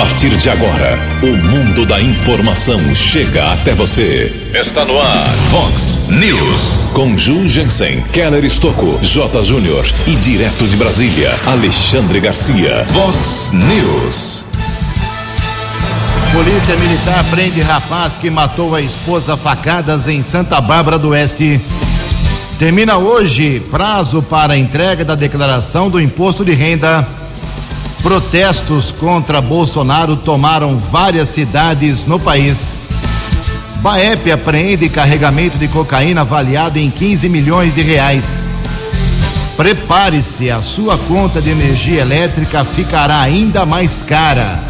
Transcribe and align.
partir 0.00 0.30
de 0.30 0.48
agora, 0.48 0.98
o 1.22 1.26
mundo 1.26 1.84
da 1.84 2.00
informação 2.00 2.80
chega 2.94 3.52
até 3.52 3.74
você. 3.74 4.32
Está 4.54 4.82
no 4.82 4.98
ar, 4.98 5.28
Fox 5.50 6.08
News. 6.08 6.88
Com 6.94 7.18
Ju 7.18 7.46
Jensen, 7.46 8.00
Keller 8.10 8.42
Estocco, 8.42 8.98
J. 9.02 9.44
Júnior 9.44 9.84
e 10.06 10.12
direto 10.16 10.66
de 10.66 10.74
Brasília, 10.78 11.30
Alexandre 11.44 12.18
Garcia. 12.18 12.86
Fox 12.86 13.52
News. 13.52 14.44
Polícia 16.32 16.76
Militar 16.78 17.22
prende 17.30 17.60
rapaz 17.60 18.16
que 18.16 18.30
matou 18.30 18.74
a 18.74 18.80
esposa 18.80 19.36
facadas 19.36 20.08
em 20.08 20.22
Santa 20.22 20.62
Bárbara 20.62 20.98
do 20.98 21.10
Oeste. 21.10 21.60
Termina 22.58 22.96
hoje 22.96 23.60
prazo 23.70 24.22
para 24.22 24.56
entrega 24.56 25.04
da 25.04 25.14
declaração 25.14 25.90
do 25.90 26.00
imposto 26.00 26.42
de 26.42 26.52
renda. 26.52 27.19
Protestos 28.02 28.90
contra 28.90 29.42
Bolsonaro 29.42 30.16
tomaram 30.16 30.78
várias 30.78 31.28
cidades 31.28 32.06
no 32.06 32.18
país. 32.18 32.74
Baep 33.82 34.30
apreende 34.32 34.88
carregamento 34.88 35.58
de 35.58 35.68
cocaína 35.68 36.22
avaliado 36.22 36.78
em 36.78 36.90
15 36.90 37.28
milhões 37.28 37.74
de 37.74 37.82
reais. 37.82 38.44
Prepare-se, 39.56 40.50
a 40.50 40.62
sua 40.62 40.96
conta 40.96 41.42
de 41.42 41.50
energia 41.50 42.00
elétrica 42.00 42.64
ficará 42.64 43.20
ainda 43.20 43.66
mais 43.66 44.02
cara. 44.02 44.62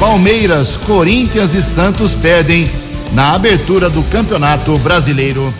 Palmeiras, 0.00 0.76
Corinthians 0.76 1.54
e 1.54 1.62
Santos 1.62 2.14
perdem 2.14 2.70
na 3.12 3.34
abertura 3.34 3.90
do 3.90 4.02
Campeonato 4.04 4.78
Brasileiro. 4.78 5.52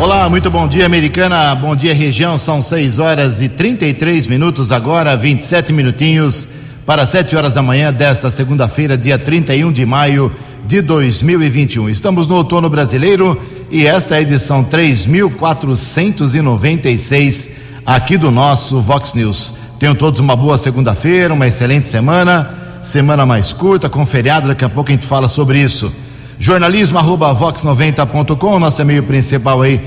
Olá, 0.00 0.28
muito 0.28 0.48
bom 0.48 0.68
dia, 0.68 0.86
Americana. 0.86 1.52
Bom 1.56 1.74
dia, 1.74 1.92
região. 1.92 2.38
São 2.38 2.62
6 2.62 3.00
horas 3.00 3.42
e 3.42 3.48
33 3.48 4.28
minutos 4.28 4.70
agora, 4.70 5.16
27 5.16 5.72
minutinhos 5.72 6.46
para 6.86 7.04
7 7.04 7.34
horas 7.34 7.54
da 7.54 7.62
manhã 7.62 7.92
desta 7.92 8.30
segunda-feira, 8.30 8.96
dia 8.96 9.18
31 9.18 9.72
de 9.72 9.84
maio 9.84 10.30
de 10.64 10.80
2021. 10.82 11.90
Estamos 11.90 12.28
no 12.28 12.36
outono 12.36 12.70
brasileiro 12.70 13.42
e 13.72 13.88
esta 13.88 14.14
é 14.14 14.18
a 14.18 14.22
edição 14.22 14.62
3496 14.62 17.50
aqui 17.84 18.16
do 18.16 18.30
nosso 18.30 18.80
Vox 18.80 19.14
News. 19.14 19.52
Tenham 19.80 19.96
todos 19.96 20.20
uma 20.20 20.36
boa 20.36 20.58
segunda-feira, 20.58 21.34
uma 21.34 21.48
excelente 21.48 21.88
semana, 21.88 22.48
semana 22.84 23.26
mais 23.26 23.52
curta, 23.52 23.90
com 23.90 24.06
feriado, 24.06 24.46
daqui 24.46 24.64
a 24.64 24.68
pouco 24.68 24.90
a 24.90 24.92
gente 24.92 25.06
fala 25.06 25.26
sobre 25.26 25.58
isso 25.58 25.92
jornalismo 26.38 26.98
arroba 26.98 27.34
vox90.com, 27.34 28.58
nosso 28.58 28.80
e-mail 28.80 29.02
principal 29.02 29.62
aí, 29.62 29.80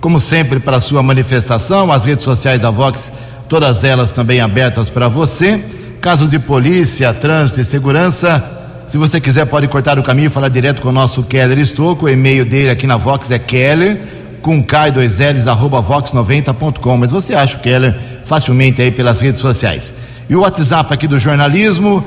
como 0.00 0.18
sempre, 0.20 0.58
para 0.58 0.80
sua 0.80 1.02
manifestação, 1.02 1.92
as 1.92 2.04
redes 2.04 2.24
sociais 2.24 2.60
da 2.60 2.70
Vox, 2.70 3.12
todas 3.48 3.84
elas 3.84 4.12
também 4.12 4.40
abertas 4.40 4.88
para 4.88 5.08
você. 5.08 5.62
Casos 6.00 6.30
de 6.30 6.38
polícia, 6.38 7.12
trânsito 7.12 7.60
e 7.60 7.64
segurança, 7.64 8.42
se 8.90 8.98
você 8.98 9.20
quiser 9.20 9.44
pode 9.44 9.68
cortar 9.68 10.00
o 10.00 10.02
caminho 10.02 10.26
e 10.26 10.30
falar 10.30 10.48
direto 10.48 10.82
com 10.82 10.88
o 10.88 10.92
nosso 10.92 11.22
Keller 11.22 11.58
Estouco, 11.58 12.06
o 12.06 12.08
e-mail 12.08 12.44
dele 12.44 12.70
aqui 12.70 12.88
na 12.88 12.96
Vox 12.96 13.30
é 13.30 13.38
keller, 13.38 14.00
com 14.42 14.60
K 14.64 14.90
2 14.90 15.18
L's, 15.18 15.46
arroba 15.46 15.80
vox90.com, 15.80 16.96
mas 16.96 17.12
você 17.12 17.34
acha 17.34 17.56
o 17.56 17.60
Keller 17.60 17.94
facilmente 18.24 18.82
aí 18.82 18.90
pelas 18.90 19.20
redes 19.20 19.40
sociais. 19.40 19.94
E 20.28 20.34
o 20.34 20.40
WhatsApp 20.40 20.92
aqui 20.92 21.06
do 21.06 21.20
jornalismo, 21.20 22.04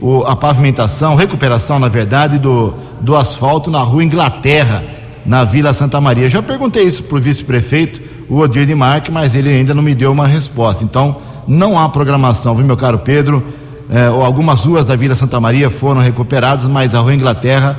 o, 0.00 0.22
a 0.22 0.36
pavimentação, 0.36 1.16
recuperação, 1.16 1.80
na 1.80 1.88
verdade, 1.88 2.38
do, 2.38 2.72
do 3.00 3.16
asfalto 3.16 3.72
na 3.72 3.80
rua 3.80 4.04
Inglaterra, 4.04 4.84
na 5.26 5.42
Vila 5.42 5.72
Santa 5.72 6.00
Maria. 6.00 6.28
Já 6.28 6.40
perguntei 6.40 6.84
isso 6.84 7.02
para 7.02 7.18
o 7.18 7.20
vice-prefeito, 7.20 8.00
o 8.28 8.38
Odir 8.38 8.66
de 8.66 8.74
Marque, 8.76 9.10
mas 9.10 9.34
ele 9.34 9.48
ainda 9.48 9.74
não 9.74 9.82
me 9.82 9.96
deu 9.96 10.12
uma 10.12 10.28
resposta. 10.28 10.84
Então, 10.84 11.16
não 11.48 11.76
há 11.76 11.88
programação, 11.88 12.54
viu, 12.54 12.64
meu 12.64 12.76
caro 12.76 13.00
Pedro? 13.00 13.58
É, 13.90 14.08
ou 14.08 14.24
algumas 14.24 14.64
ruas 14.64 14.86
da 14.86 14.94
Vila 14.94 15.16
Santa 15.16 15.40
Maria 15.40 15.68
foram 15.68 16.00
recuperadas, 16.00 16.66
mas 16.68 16.94
a 16.94 17.00
Rua 17.00 17.14
Inglaterra 17.14 17.78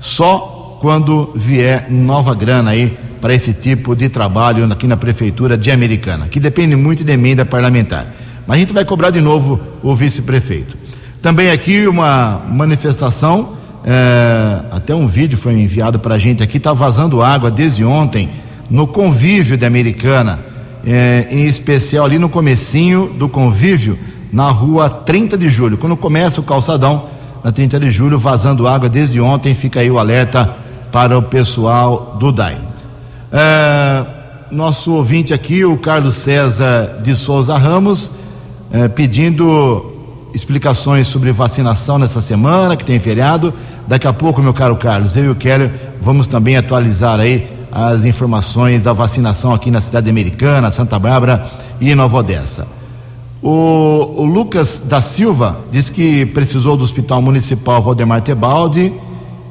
só 0.00 0.78
quando 0.80 1.32
vier 1.34 1.86
nova 1.90 2.34
grana 2.34 2.70
aí 2.70 2.96
para 3.20 3.34
esse 3.34 3.52
tipo 3.52 3.96
de 3.96 4.08
trabalho 4.08 4.70
aqui 4.72 4.86
na 4.86 4.96
Prefeitura 4.96 5.58
de 5.58 5.70
Americana, 5.72 6.28
que 6.28 6.38
depende 6.38 6.76
muito 6.76 7.02
de 7.02 7.12
emenda 7.12 7.44
parlamentar. 7.44 8.06
Mas 8.46 8.56
a 8.56 8.60
gente 8.60 8.72
vai 8.72 8.84
cobrar 8.84 9.10
de 9.10 9.20
novo 9.20 9.60
o 9.82 9.94
vice-prefeito. 9.94 10.76
Também 11.20 11.50
aqui 11.50 11.88
uma 11.88 12.40
manifestação, 12.48 13.54
é, 13.84 14.60
até 14.70 14.94
um 14.94 15.08
vídeo 15.08 15.36
foi 15.36 15.54
enviado 15.54 15.98
para 15.98 16.14
a 16.14 16.18
gente 16.18 16.42
aqui, 16.42 16.58
está 16.58 16.72
vazando 16.72 17.20
água 17.20 17.50
desde 17.50 17.84
ontem 17.84 18.28
no 18.70 18.86
convívio 18.86 19.56
de 19.56 19.66
Americana, 19.66 20.38
é, 20.86 21.26
em 21.30 21.46
especial 21.46 22.04
ali 22.04 22.18
no 22.18 22.28
comecinho 22.28 23.12
do 23.18 23.28
convívio 23.28 23.98
na 24.32 24.50
rua 24.50 24.88
30 24.88 25.36
de 25.36 25.48
julho. 25.48 25.78
Quando 25.78 25.96
começa 25.96 26.40
o 26.40 26.44
calçadão, 26.44 27.04
na 27.42 27.52
30 27.52 27.80
de 27.80 27.90
julho, 27.90 28.18
vazando 28.18 28.66
água 28.66 28.88
desde 28.88 29.20
ontem, 29.20 29.54
fica 29.54 29.80
aí 29.80 29.90
o 29.90 29.98
alerta 29.98 30.54
para 30.90 31.16
o 31.16 31.22
pessoal 31.22 32.16
do 32.18 32.32
DAI. 32.32 32.58
É, 33.32 34.04
nosso 34.50 34.92
ouvinte 34.92 35.32
aqui, 35.34 35.64
o 35.64 35.76
Carlos 35.76 36.16
César 36.16 37.00
de 37.02 37.14
Souza 37.14 37.56
Ramos, 37.56 38.12
é, 38.72 38.88
pedindo 38.88 39.94
explicações 40.34 41.06
sobre 41.06 41.32
vacinação 41.32 41.98
nessa 41.98 42.20
semana, 42.20 42.76
que 42.76 42.84
tem 42.84 42.98
feriado. 42.98 43.52
Daqui 43.86 44.06
a 44.06 44.12
pouco, 44.12 44.42
meu 44.42 44.52
caro 44.52 44.76
Carlos, 44.76 45.16
eu 45.16 45.24
e 45.24 45.28
o 45.30 45.34
Keller 45.34 45.70
vamos 46.00 46.26
também 46.26 46.56
atualizar 46.56 47.18
aí 47.18 47.48
as 47.70 48.04
informações 48.04 48.82
da 48.82 48.92
vacinação 48.92 49.52
aqui 49.52 49.70
na 49.70 49.80
cidade 49.80 50.08
americana, 50.08 50.70
Santa 50.70 50.98
Bárbara 50.98 51.46
e 51.80 51.94
Nova 51.94 52.18
Odessa. 52.18 52.77
O, 53.42 54.22
o, 54.22 54.24
Lucas 54.24 54.82
da 54.84 55.00
Silva 55.00 55.60
diz 55.70 55.88
que 55.88 56.26
precisou 56.26 56.76
do 56.76 56.82
Hospital 56.82 57.22
Municipal 57.22 57.80
Valdemar 57.80 58.20
Tebaldi, 58.20 58.92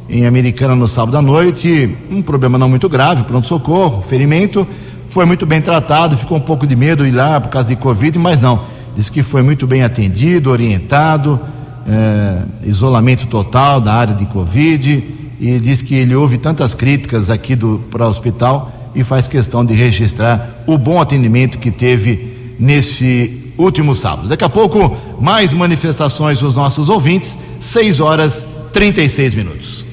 em 0.10 0.26
Americana, 0.26 0.76
no 0.76 0.88
sábado 0.88 1.18
à 1.18 1.22
noite. 1.22 1.96
Um 2.12 2.22
problema 2.22 2.58
não 2.58 2.68
muito 2.68 2.90
grave, 2.90 3.24
pronto-socorro, 3.24 4.02
ferimento. 4.02 4.68
Foi 5.08 5.26
muito 5.26 5.46
bem 5.46 5.62
tratado, 5.62 6.18
ficou 6.18 6.38
um 6.38 6.42
pouco 6.42 6.68
de 6.68 6.76
medo 6.76 7.08
ir 7.08 7.12
lá 7.12 7.40
por 7.40 7.50
causa 7.50 7.68
de 7.68 7.78
Covid, 7.78 8.20
mas 8.20 8.42
não. 8.42 8.60
Diz 8.96 9.10
que 9.10 9.24
foi 9.24 9.42
muito 9.42 9.66
bem 9.66 9.84
atendido, 9.84 10.50
orientado, 10.50 11.40
é, 11.88 12.42
isolamento 12.64 13.26
total 13.28 13.80
da 13.80 13.94
área 13.94 14.16
de 14.16 14.26
Covid. 14.26 15.16
E 15.40 15.60
diz 15.60 15.82
que 15.82 15.96
ele 15.96 16.14
ouve 16.14 16.38
tantas 16.38 16.74
críticas 16.74 17.30
aqui 17.30 17.56
para 17.90 18.06
o 18.06 18.10
hospital 18.10 18.72
e 18.94 19.04
faz 19.04 19.28
questão 19.30 19.64
de 19.64 19.74
registrar 19.74 20.64
o 20.66 20.78
bom 20.78 21.00
atendimento 21.00 21.58
que 21.58 21.72
teve 21.72 22.56
nesse 22.60 23.47
último 23.58 23.96
sábado. 23.96 24.28
Daqui 24.28 24.44
a 24.44 24.50
pouco, 24.50 24.96
mais 25.20 25.52
manifestações 25.54 26.40
dos 26.40 26.56
nossos 26.56 26.90
ouvintes, 26.90 27.38
6 27.60 28.00
horas 28.00 28.48
36 28.72 29.34
minutos. 29.34 29.86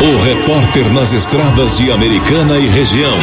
O 0.00 0.22
repórter 0.22 0.92
nas 0.92 1.12
estradas 1.12 1.78
de 1.78 1.90
Americana 1.90 2.56
e 2.58 2.68
região, 2.68 3.16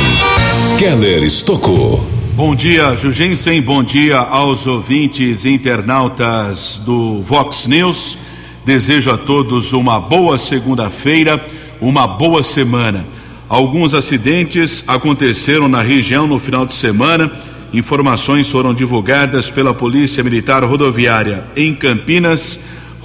Keller 0.78 1.24
Estocou. 1.24 2.06
Bom 2.36 2.54
dia, 2.54 2.94
Jugensen. 2.98 3.62
Bom 3.62 3.82
dia 3.82 4.18
aos 4.18 4.68
ouvintes 4.68 5.46
internautas 5.46 6.82
do 6.84 7.22
Vox 7.22 7.66
News. 7.66 8.18
Desejo 8.66 9.10
a 9.12 9.18
todos 9.18 9.72
uma 9.72 10.02
boa 10.02 10.38
segunda-feira, 10.38 11.42
uma 11.80 12.06
boa 12.06 12.44
semana. 12.44 13.06
Alguns 13.48 13.94
acidentes 13.94 14.84
aconteceram 14.86 15.70
na 15.70 15.82
região 15.82 16.28
no 16.28 16.40
final 16.40 16.66
de 16.66 16.74
semana 16.74 17.32
Informações 17.76 18.50
foram 18.50 18.74
divulgadas 18.74 19.52
pela 19.52 19.74
Polícia 19.74 20.24
Militar 20.24 20.64
Rodoviária 20.64 21.44
em 21.58 21.76
Campinas, 21.76 22.58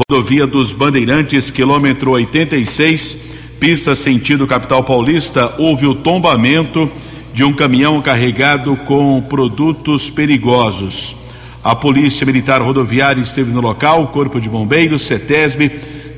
rodovia 0.08 0.46
dos 0.46 0.72
Bandeirantes, 0.72 1.50
quilômetro 1.50 2.12
86, 2.12 3.16
pista 3.58 3.96
sentido 3.96 4.46
capital 4.46 4.84
paulista. 4.84 5.52
Houve 5.58 5.88
o 5.88 5.94
tombamento 5.96 6.88
de 7.34 7.42
um 7.42 7.52
caminhão 7.52 8.00
carregado 8.00 8.76
com 8.86 9.20
produtos 9.22 10.08
perigosos. 10.08 11.16
A 11.64 11.74
Polícia 11.74 12.24
Militar 12.24 12.62
Rodoviária 12.62 13.20
esteve 13.20 13.50
no 13.50 13.60
local, 13.60 14.06
Corpo 14.06 14.40
de 14.40 14.48
Bombeiros, 14.48 15.02
CETESB, 15.02 15.68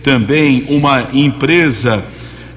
também 0.04 0.66
uma 0.68 1.08
empresa 1.14 2.04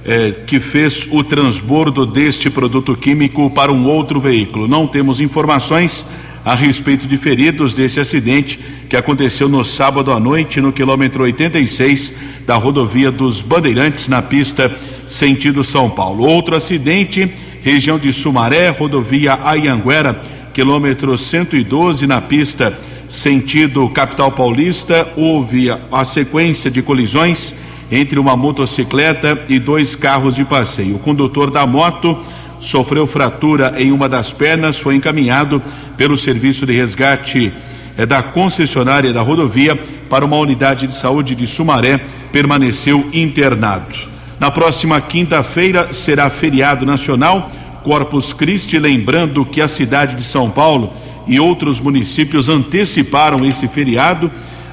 eh, 0.05 0.33
que 0.45 0.59
fez 0.59 1.07
o 1.11 1.23
transbordo 1.23 2.05
deste 2.05 2.49
produto 2.49 2.95
químico 2.95 3.49
para 3.49 3.71
um 3.71 3.87
outro 3.87 4.19
veículo. 4.19 4.67
Não 4.67 4.85
temos 4.85 5.19
informações 5.19 6.05
a 6.45 6.53
respeito 6.53 7.07
de 7.07 7.17
feridos 7.17 7.73
desse 7.73 7.99
acidente 7.99 8.59
que 8.87 8.95
aconteceu 8.95 9.49
no 9.49 9.65
sábado 9.65 10.11
à 10.11 10.19
noite 10.19 10.61
no 10.61 10.71
quilômetro 10.71 11.23
86 11.23 12.13
da 12.45 12.55
rodovia 12.55 13.09
dos 13.09 13.41
Bandeirantes 13.41 14.07
na 14.07 14.21
pista 14.21 14.71
sentido 15.07 15.63
São 15.63 15.89
Paulo. 15.89 16.23
Outro 16.23 16.55
acidente, 16.55 17.27
região 17.63 17.97
de 17.97 18.13
Sumaré, 18.13 18.69
rodovia 18.69 19.39
Ayanguera, 19.43 20.21
quilômetro 20.53 21.17
112 21.17 22.05
na 22.05 22.21
pista 22.21 22.77
sentido 23.09 23.89
capital 23.89 24.31
paulista, 24.31 25.07
houve 25.15 25.69
a 25.91 26.05
sequência 26.05 26.69
de 26.69 26.83
colisões 26.83 27.55
entre 27.91 28.19
uma 28.19 28.35
motocicleta 28.35 29.39
e 29.47 29.59
dois 29.59 29.95
carros 29.95 30.35
de 30.35 30.43
passeio. 30.43 30.95
O 30.95 30.99
condutor 30.99 31.51
da 31.51 31.65
moto 31.67 32.17
sofreu 32.59 33.05
fratura 33.05 33.75
em 33.77 33.91
uma 33.91 34.09
das 34.09 34.33
pernas, 34.33 34.79
foi 34.79 34.95
encaminhado 34.95 35.61
pelo 35.97 36.17
serviço 36.17 36.65
de 36.65 36.73
resgate 36.73 37.53
eh, 37.97 38.05
da 38.05 38.23
concessionária 38.23 39.13
da 39.13 39.21
rodovia 39.21 39.75
para 40.09 40.25
uma 40.25 40.37
unidade 40.37 40.87
de 40.87 40.95
saúde 40.95 41.35
de 41.35 41.47
Sumaré, 41.47 41.99
permaneceu 42.31 43.07
internado. 43.13 44.15
Na 44.39 44.51
próxima 44.51 44.99
quinta-feira 44.99 45.93
será 45.93 46.29
feriado 46.29 46.85
nacional 46.85 47.49
Corpus 47.83 48.33
Christi, 48.33 48.79
lembrando 48.79 49.45
que 49.45 49.61
a 49.61 49.67
cidade 49.67 50.15
de 50.15 50.23
São 50.23 50.49
Paulo 50.49 50.91
e 51.27 51.39
outros 51.39 51.79
municípios 51.79 52.49
anteciparam 52.49 53.45
esse 53.45 53.67
feriado 53.67 54.29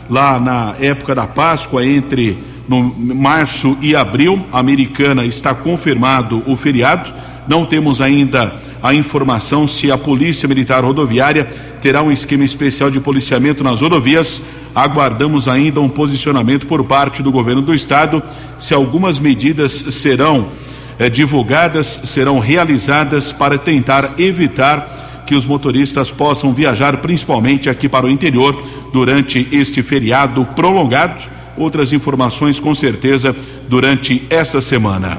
lá 0.08 0.40
na 0.40 0.74
época 0.80 1.14
da 1.14 1.26
Páscoa 1.26 1.86
entre 1.86 2.36
no 2.72 3.14
março 3.14 3.76
e 3.82 3.94
abril. 3.94 4.46
Americana 4.50 5.26
está 5.26 5.54
confirmado 5.54 6.42
o 6.46 6.56
feriado. 6.56 7.12
Não 7.46 7.66
temos 7.66 8.00
ainda 8.00 8.54
a 8.82 8.94
informação 8.94 9.66
se 9.66 9.90
a 9.90 9.98
Polícia 9.98 10.48
Militar 10.48 10.82
Rodoviária 10.82 11.44
terá 11.82 12.02
um 12.02 12.10
esquema 12.10 12.44
especial 12.44 12.90
de 12.90 12.98
policiamento 12.98 13.62
nas 13.62 13.82
rodovias. 13.82 14.40
Aguardamos 14.74 15.48
ainda 15.48 15.82
um 15.82 15.88
posicionamento 15.88 16.66
por 16.66 16.82
parte 16.84 17.22
do 17.22 17.30
governo 17.30 17.60
do 17.60 17.74
estado 17.74 18.22
se 18.58 18.72
algumas 18.72 19.20
medidas 19.20 19.72
serão 19.72 20.46
eh, 20.98 21.10
divulgadas, 21.10 22.00
serão 22.06 22.38
realizadas 22.38 23.32
para 23.32 23.58
tentar 23.58 24.14
evitar 24.18 25.24
que 25.26 25.34
os 25.34 25.46
motoristas 25.46 26.10
possam 26.10 26.54
viajar 26.54 26.96
principalmente 26.98 27.68
aqui 27.68 27.86
para 27.86 28.06
o 28.06 28.10
interior 28.10 28.60
durante 28.92 29.46
este 29.52 29.82
feriado 29.82 30.46
prolongado. 30.56 31.32
Outras 31.56 31.92
informações 31.92 32.58
com 32.58 32.74
certeza 32.74 33.34
durante 33.68 34.26
esta 34.30 34.60
semana. 34.60 35.18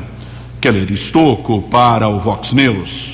Keller 0.60 0.92
Estocco 0.92 1.62
para 1.64 2.08
o 2.08 2.20
Vox 2.20 2.54
News. 2.54 3.14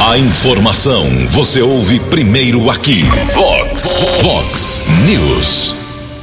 A 0.00 0.18
informação 0.18 1.06
você 1.28 1.62
ouve 1.62 2.00
primeiro 2.00 2.68
aqui. 2.70 3.02
Vox, 3.34 3.96
Vox 4.20 4.82
News. 5.06 5.74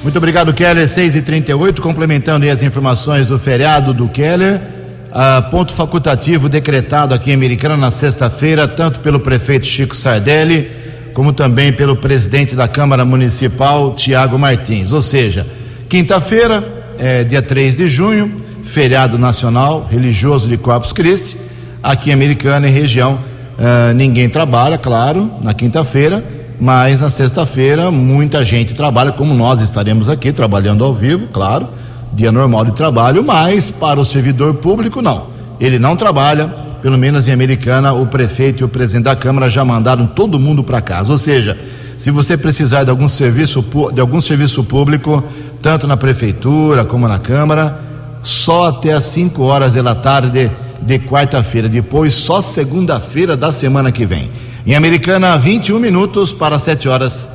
Muito 0.03 0.17
obrigado, 0.17 0.53
Keller. 0.53 0.87
6 0.87 1.15
e 1.15 1.21
38 1.21 1.81
complementando 1.81 2.49
as 2.49 2.61
informações 2.61 3.27
do 3.27 3.39
feriado 3.39 3.93
do 3.93 4.07
Keller. 4.07 4.61
Uh, 5.09 5.49
ponto 5.49 5.73
facultativo 5.73 6.47
decretado 6.47 7.13
aqui 7.15 7.31
em 7.31 7.33
Americana 7.33 7.75
na 7.75 7.89
sexta-feira, 7.89 8.67
tanto 8.67 8.99
pelo 8.99 9.19
prefeito 9.19 9.65
Chico 9.65 9.95
Sardelli, 9.95 10.69
como 11.13 11.33
também 11.33 11.73
pelo 11.73 11.95
presidente 11.95 12.55
da 12.55 12.67
Câmara 12.67 13.03
Municipal, 13.03 13.95
Tiago 13.95 14.37
Martins. 14.37 14.91
Ou 14.93 15.01
seja, 15.01 15.47
quinta-feira, 15.89 16.63
é, 16.97 17.23
dia 17.23 17.41
3 17.41 17.75
de 17.75 17.89
junho, 17.89 18.31
feriado 18.63 19.17
nacional 19.17 19.85
religioso 19.89 20.47
de 20.47 20.55
Corpus 20.57 20.93
Christi, 20.93 21.35
aqui 21.83 22.11
em 22.11 22.13
Americana 22.13 22.67
e 22.67 22.71
região. 22.71 23.19
Uh, 23.59 23.93
ninguém 23.93 24.29
trabalha, 24.29 24.77
claro, 24.77 25.29
na 25.41 25.53
quinta-feira, 25.53 26.23
mas 26.57 27.01
na 27.01 27.09
sexta-feira 27.09 27.91
muita 27.91 28.41
gente 28.41 28.73
trabalha, 28.73 29.11
como 29.11 29.33
nós 29.33 29.59
estaremos 29.59 30.07
aqui 30.07 30.31
trabalhando 30.31 30.85
ao 30.85 30.93
vivo, 30.93 31.27
claro 31.27 31.67
dia 32.13 32.31
normal 32.31 32.65
de 32.65 32.71
trabalho, 32.71 33.23
mas 33.23 33.69
para 33.69 33.99
o 33.99 34.05
servidor 34.05 34.55
público 34.55 35.01
não. 35.01 35.27
Ele 35.59 35.77
não 35.77 35.95
trabalha, 35.95 36.47
pelo 36.81 36.97
menos 36.97 37.27
em 37.27 37.31
Americana, 37.31 37.93
o 37.93 38.07
prefeito 38.07 38.61
e 38.61 38.65
o 38.65 38.69
presidente 38.69 39.05
da 39.05 39.15
Câmara 39.15 39.49
já 39.49 39.63
mandaram 39.63 40.07
todo 40.07 40.39
mundo 40.39 40.63
para 40.63 40.81
casa. 40.81 41.11
Ou 41.11 41.17
seja, 41.17 41.57
se 41.97 42.11
você 42.11 42.37
precisar 42.37 42.83
de 42.83 42.89
algum 42.89 43.07
serviço 43.07 43.63
de 43.93 43.99
algum 43.99 44.21
serviço 44.21 44.63
público, 44.63 45.23
tanto 45.61 45.87
na 45.87 45.97
prefeitura 45.97 46.85
como 46.85 47.07
na 47.07 47.19
Câmara, 47.19 47.79
só 48.21 48.67
até 48.67 48.93
às 48.93 49.05
5 49.05 49.41
horas 49.43 49.73
da 49.73 49.95
tarde 49.95 50.51
de 50.81 50.99
quarta-feira, 50.99 51.67
depois 51.67 52.13
só 52.13 52.41
segunda-feira 52.41 53.35
da 53.35 53.51
semana 53.51 53.91
que 53.91 54.05
vem. 54.05 54.29
Em 54.65 54.75
Americana, 54.75 55.37
21 55.37 55.79
minutos 55.79 56.33
para 56.33 56.59
7 56.59 56.87
horas. 56.87 57.29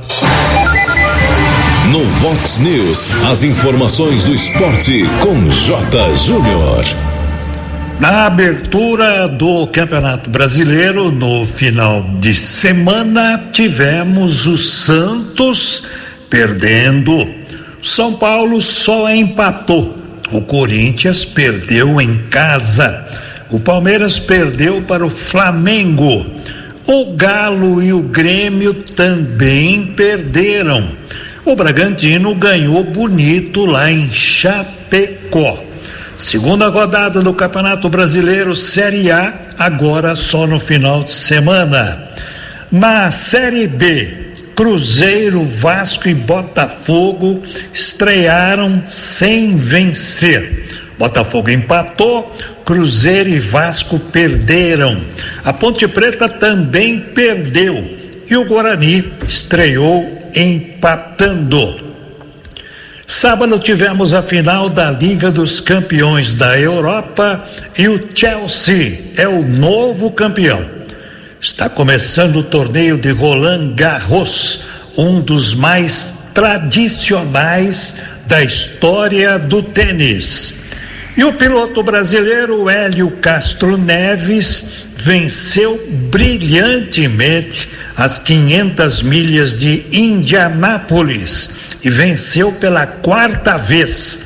No 1.91 2.03
Vox 2.05 2.57
News, 2.57 3.07
as 3.29 3.43
informações 3.43 4.23
do 4.23 4.33
esporte 4.33 5.05
com 5.21 5.49
J. 5.49 6.15
Júnior. 6.15 6.83
Na 7.99 8.25
abertura 8.25 9.27
do 9.27 9.65
Campeonato 9.67 10.29
Brasileiro, 10.29 11.11
no 11.11 11.45
final 11.45 12.03
de 12.19 12.35
semana, 12.35 13.41
tivemos 13.53 14.47
o 14.47 14.57
Santos 14.57 15.83
perdendo. 16.29 17.44
São 17.85 18.13
Paulo 18.13 18.59
só 18.59 19.09
empatou. 19.09 19.97
O 20.31 20.41
Corinthians 20.41 21.23
perdeu 21.23 22.01
em 22.01 22.17
casa. 22.29 23.07
O 23.49 23.59
Palmeiras 23.59 24.19
perdeu 24.19 24.81
para 24.81 25.05
o 25.05 25.09
Flamengo. 25.09 26.25
O 26.85 27.13
Galo 27.13 27.81
e 27.81 27.93
o 27.93 28.01
Grêmio 28.01 28.73
também 28.73 29.93
perderam 29.93 31.05
o 31.45 31.55
Bragantino 31.55 32.33
ganhou 32.33 32.83
bonito 32.83 33.65
lá 33.65 33.91
em 33.91 34.09
Chapecó. 34.11 35.63
Segunda 36.17 36.69
rodada 36.69 37.21
do 37.21 37.35
Campeonato 37.35 37.87
Brasileiro 37.87 38.55
Série 38.55 39.11
A, 39.11 39.31
agora 39.57 40.15
só 40.15 40.47
no 40.47 40.59
final 40.59 41.03
de 41.03 41.11
semana. 41.11 42.09
Na 42.71 43.11
Série 43.11 43.67
B, 43.67 44.24
Cruzeiro, 44.55 45.43
Vasco 45.43 46.07
e 46.07 46.13
Botafogo 46.13 47.43
estrearam 47.73 48.81
sem 48.87 49.57
vencer. 49.57 50.65
Botafogo 50.97 51.49
empatou, 51.51 52.33
Cruzeiro 52.63 53.29
e 53.29 53.39
Vasco 53.39 53.99
perderam. 53.99 55.01
A 55.43 55.51
Ponte 55.51 55.87
Preta 55.87 56.29
também 56.29 56.99
perdeu. 56.99 57.97
E 58.27 58.37
o 58.37 58.45
Guarani 58.45 59.13
estreou 59.27 60.31
empatando. 60.35 61.85
Sábado 63.05 63.59
tivemos 63.59 64.13
a 64.15 64.23
final 64.23 64.67
da 64.67 64.89
Liga 64.89 65.29
dos 65.29 65.59
Campeões 65.59 66.33
da 66.33 66.59
Europa 66.59 67.43
e 67.77 67.87
o 67.87 68.09
Chelsea 68.15 69.11
é 69.15 69.27
o 69.27 69.43
novo 69.43 70.09
campeão. 70.11 70.74
Está 71.45 71.69
começando 71.69 72.37
o 72.37 72.43
torneio 72.43 72.97
de 72.97 73.11
Roland 73.11 73.75
Garros, 73.75 74.61
um 74.97 75.21
dos 75.21 75.53
mais 75.53 76.15
tradicionais 76.33 77.93
da 78.25 78.43
história 78.43 79.37
do 79.37 79.61
tênis. 79.61 80.55
E 81.15 81.23
o 81.23 81.33
piloto 81.33 81.83
brasileiro 81.83 82.67
Hélio 82.67 83.11
Castro 83.21 83.77
Neves 83.77 84.65
venceu 84.95 85.79
brilhantemente 86.09 87.69
as 87.95 88.17
500 88.17 89.03
milhas 89.03 89.53
de 89.53 89.85
Indianápolis 89.91 91.51
e 91.83 91.91
venceu 91.91 92.53
pela 92.53 92.87
quarta 92.87 93.55
vez 93.55 94.17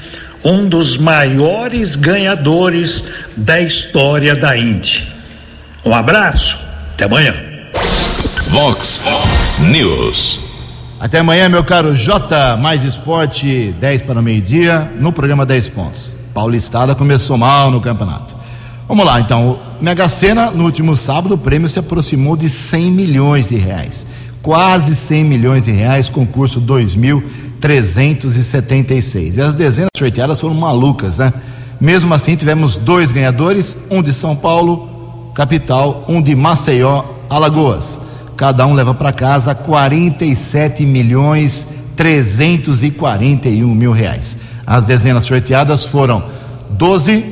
um 0.46 0.70
dos 0.70 0.96
maiores 0.96 1.98
ganhadores 1.98 3.04
da 3.36 3.60
história 3.60 4.36
da 4.36 4.56
Indy. 4.56 5.14
Um 5.84 5.94
abraço, 5.94 6.69
até 7.00 7.06
amanhã. 7.06 7.34
Vox 8.50 9.02
News. 9.72 10.42
Até 11.00 11.20
amanhã, 11.20 11.48
meu 11.48 11.64
caro 11.64 11.96
J, 11.96 12.58
mais 12.58 12.84
esporte, 12.84 13.74
10 13.80 14.02
para 14.02 14.20
o 14.20 14.24
meio-dia, 14.24 14.92
no 15.00 15.14
programa 15.14 15.46
10 15.46 15.70
pontos. 15.70 16.14
Paulistada 16.34 16.94
começou 16.94 17.38
mal 17.38 17.72
no 17.72 17.80
campeonato. 17.80 18.36
Vamos 18.86 19.06
lá, 19.06 19.22
então. 19.22 19.60
Mega 19.80 20.10
Sena, 20.10 20.52
no 20.52 20.66
último 20.66 20.98
sábado, 20.98 21.36
o 21.36 21.38
prêmio 21.38 21.70
se 21.70 21.80
aproximou 21.80 22.36
de 22.36 22.50
100 22.50 22.92
milhões 22.92 23.48
de 23.48 23.56
reais. 23.56 24.06
Quase 24.42 24.94
100 24.94 25.24
milhões 25.24 25.64
de 25.64 25.72
reais, 25.72 26.10
concurso 26.10 26.60
2.376. 26.60 29.38
E 29.38 29.42
as 29.42 29.56
dezenas 29.56 29.92
sorteadas 29.96 30.42
foram 30.42 30.56
malucas, 30.56 31.18
né? 31.18 31.32
Mesmo 31.80 32.14
assim, 32.14 32.36
tivemos 32.36 32.76
dois 32.76 33.14
ganhadores: 33.14 33.86
um 33.90 34.04
de 34.04 34.14
São 34.14 34.36
Paulo, 34.36 34.89
capital, 35.40 36.04
um 36.10 36.22
de 36.22 36.36
Maceió, 36.36 37.02
Alagoas. 37.30 38.02
Cada 38.36 38.68
um 38.68 38.74
leva 38.74 38.94
para 38.94 39.14
casa 39.14 39.56
47 39.56 40.86
milhões 40.86 41.70
341 41.96 43.74
mil 43.74 43.94
reais. 43.94 44.40
As 44.68 44.84
dezenas 44.84 45.24
sorteadas 45.24 45.86
foram 45.86 46.22
12, 46.72 47.24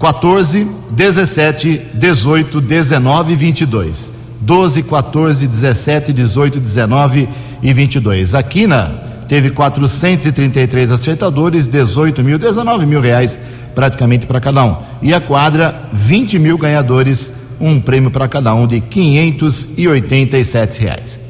14, 0.00 0.66
17, 0.90 1.82
18, 1.94 2.60
19 2.60 3.32
e 3.32 3.36
22. 3.36 4.12
12, 4.40 4.82
14, 4.82 5.46
17, 5.46 6.12
18, 6.12 6.58
19 6.58 7.28
e 7.62 7.72
22. 7.72 8.34
A 8.34 8.42
Quina 8.42 8.90
teve 9.28 9.50
433 9.50 10.90
acertadores, 10.90 11.68
18 11.68 12.20
mil, 12.24 12.36
19 12.36 12.84
mil 12.84 13.00
reais 13.00 13.38
praticamente 13.78 14.26
para 14.26 14.40
cada 14.40 14.64
um. 14.64 14.74
E 15.00 15.14
a 15.14 15.20
quadra, 15.20 15.84
20 15.92 16.36
mil 16.40 16.58
ganhadores, 16.58 17.34
um 17.60 17.80
prêmio 17.80 18.10
para 18.10 18.26
cada 18.26 18.52
um 18.52 18.66
de 18.66 18.80
587 18.80 20.80
reais. 20.80 21.20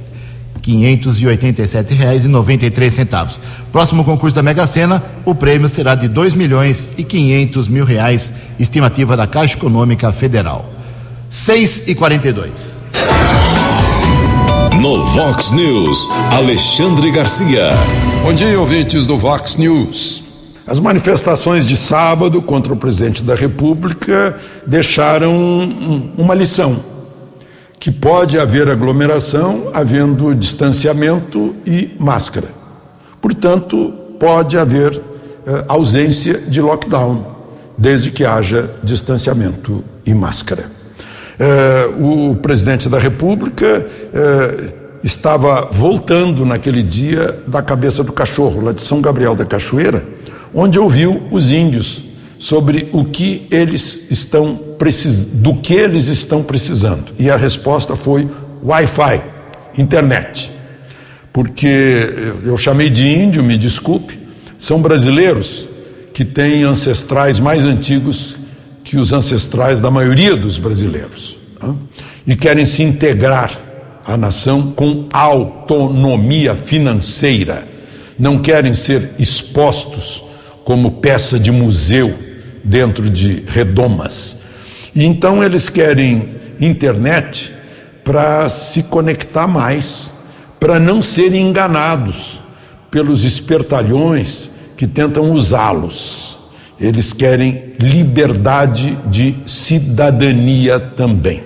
587 0.62 1.92
reais 1.92 2.24
e 2.24 2.28
93 2.28 2.94
centavos. 2.94 3.38
Próximo 3.70 4.02
concurso 4.02 4.34
da 4.34 4.42
Mega 4.42 4.66
Sena, 4.66 5.02
o 5.26 5.34
prêmio 5.34 5.68
será 5.68 5.94
de 5.94 6.08
2 6.08 6.32
milhões 6.32 6.92
e 6.96 7.04
500 7.04 7.68
mil 7.68 7.84
reais, 7.84 8.32
estimativa 8.58 9.14
da 9.14 9.26
Caixa 9.26 9.58
Econômica 9.58 10.10
Federal. 10.10 10.72
6 11.28 11.86
e 11.86 11.94
42. 11.94 12.80
No 14.80 15.04
Vox 15.04 15.50
News, 15.50 16.08
Alexandre 16.32 17.10
Garcia. 17.10 17.68
Bom 18.22 18.32
dia, 18.32 18.58
ouvintes 18.58 19.04
do 19.04 19.18
Vox 19.18 19.56
News. 19.56 20.27
As 20.68 20.78
manifestações 20.78 21.66
de 21.66 21.74
sábado 21.74 22.42
contra 22.42 22.74
o 22.74 22.76
presidente 22.76 23.22
da 23.22 23.34
República 23.34 24.36
deixaram 24.66 25.32
uma 26.14 26.34
lição: 26.34 26.80
que 27.80 27.90
pode 27.90 28.38
haver 28.38 28.68
aglomeração 28.68 29.70
havendo 29.72 30.34
distanciamento 30.34 31.56
e 31.64 31.96
máscara. 31.98 32.48
Portanto, 33.18 33.94
pode 34.20 34.58
haver 34.58 34.92
eh, 35.46 35.64
ausência 35.66 36.38
de 36.38 36.60
lockdown, 36.60 37.24
desde 37.78 38.10
que 38.10 38.26
haja 38.26 38.70
distanciamento 38.82 39.82
e 40.04 40.12
máscara. 40.12 40.66
Eh, 41.40 41.90
o 41.98 42.36
presidente 42.36 42.90
da 42.90 42.98
República 42.98 43.86
eh, 44.12 44.70
estava 45.02 45.66
voltando 45.72 46.44
naquele 46.44 46.82
dia 46.82 47.38
da 47.46 47.62
cabeça 47.62 48.04
do 48.04 48.12
cachorro, 48.12 48.60
lá 48.60 48.72
de 48.72 48.82
São 48.82 49.00
Gabriel 49.00 49.34
da 49.34 49.46
Cachoeira, 49.46 50.17
onde 50.54 50.78
ouviu 50.78 51.22
os 51.30 51.50
índios 51.50 52.04
sobre 52.38 52.88
o 52.92 53.04
que 53.04 53.46
eles 53.50 54.06
estão 54.10 54.60
do 55.34 55.56
que 55.56 55.74
eles 55.74 56.06
estão 56.06 56.42
precisando. 56.42 57.12
E 57.18 57.28
a 57.28 57.36
resposta 57.36 57.96
foi 57.96 58.28
Wi-Fi, 58.62 59.20
internet. 59.76 60.52
Porque 61.32 62.36
eu 62.44 62.56
chamei 62.56 62.88
de 62.88 63.08
índio, 63.08 63.42
me 63.42 63.58
desculpe, 63.58 64.18
são 64.56 64.80
brasileiros 64.80 65.68
que 66.12 66.24
têm 66.24 66.62
ancestrais 66.62 67.40
mais 67.40 67.64
antigos 67.64 68.36
que 68.84 68.96
os 68.96 69.12
ancestrais 69.12 69.80
da 69.80 69.90
maioria 69.90 70.34
dos 70.36 70.58
brasileiros. 70.58 71.36
Né? 71.60 71.74
E 72.26 72.36
querem 72.36 72.64
se 72.64 72.82
integrar 72.82 73.58
à 74.04 74.16
nação 74.16 74.72
com 74.72 75.06
autonomia 75.12 76.54
financeira. 76.54 77.66
Não 78.18 78.38
querem 78.38 78.74
ser 78.74 79.10
expostos 79.18 80.24
como 80.68 80.90
peça 80.90 81.40
de 81.40 81.50
museu 81.50 82.12
dentro 82.62 83.08
de 83.08 83.42
redomas. 83.46 84.40
E 84.94 85.02
então 85.02 85.42
eles 85.42 85.70
querem 85.70 86.34
internet 86.60 87.54
para 88.04 88.50
se 88.50 88.82
conectar 88.82 89.46
mais, 89.46 90.12
para 90.60 90.78
não 90.78 91.00
serem 91.00 91.48
enganados 91.48 92.38
pelos 92.90 93.24
espertalhões 93.24 94.50
que 94.76 94.86
tentam 94.86 95.30
usá-los. 95.32 96.36
Eles 96.78 97.14
querem 97.14 97.72
liberdade 97.80 98.98
de 99.06 99.38
cidadania 99.46 100.78
também. 100.78 101.44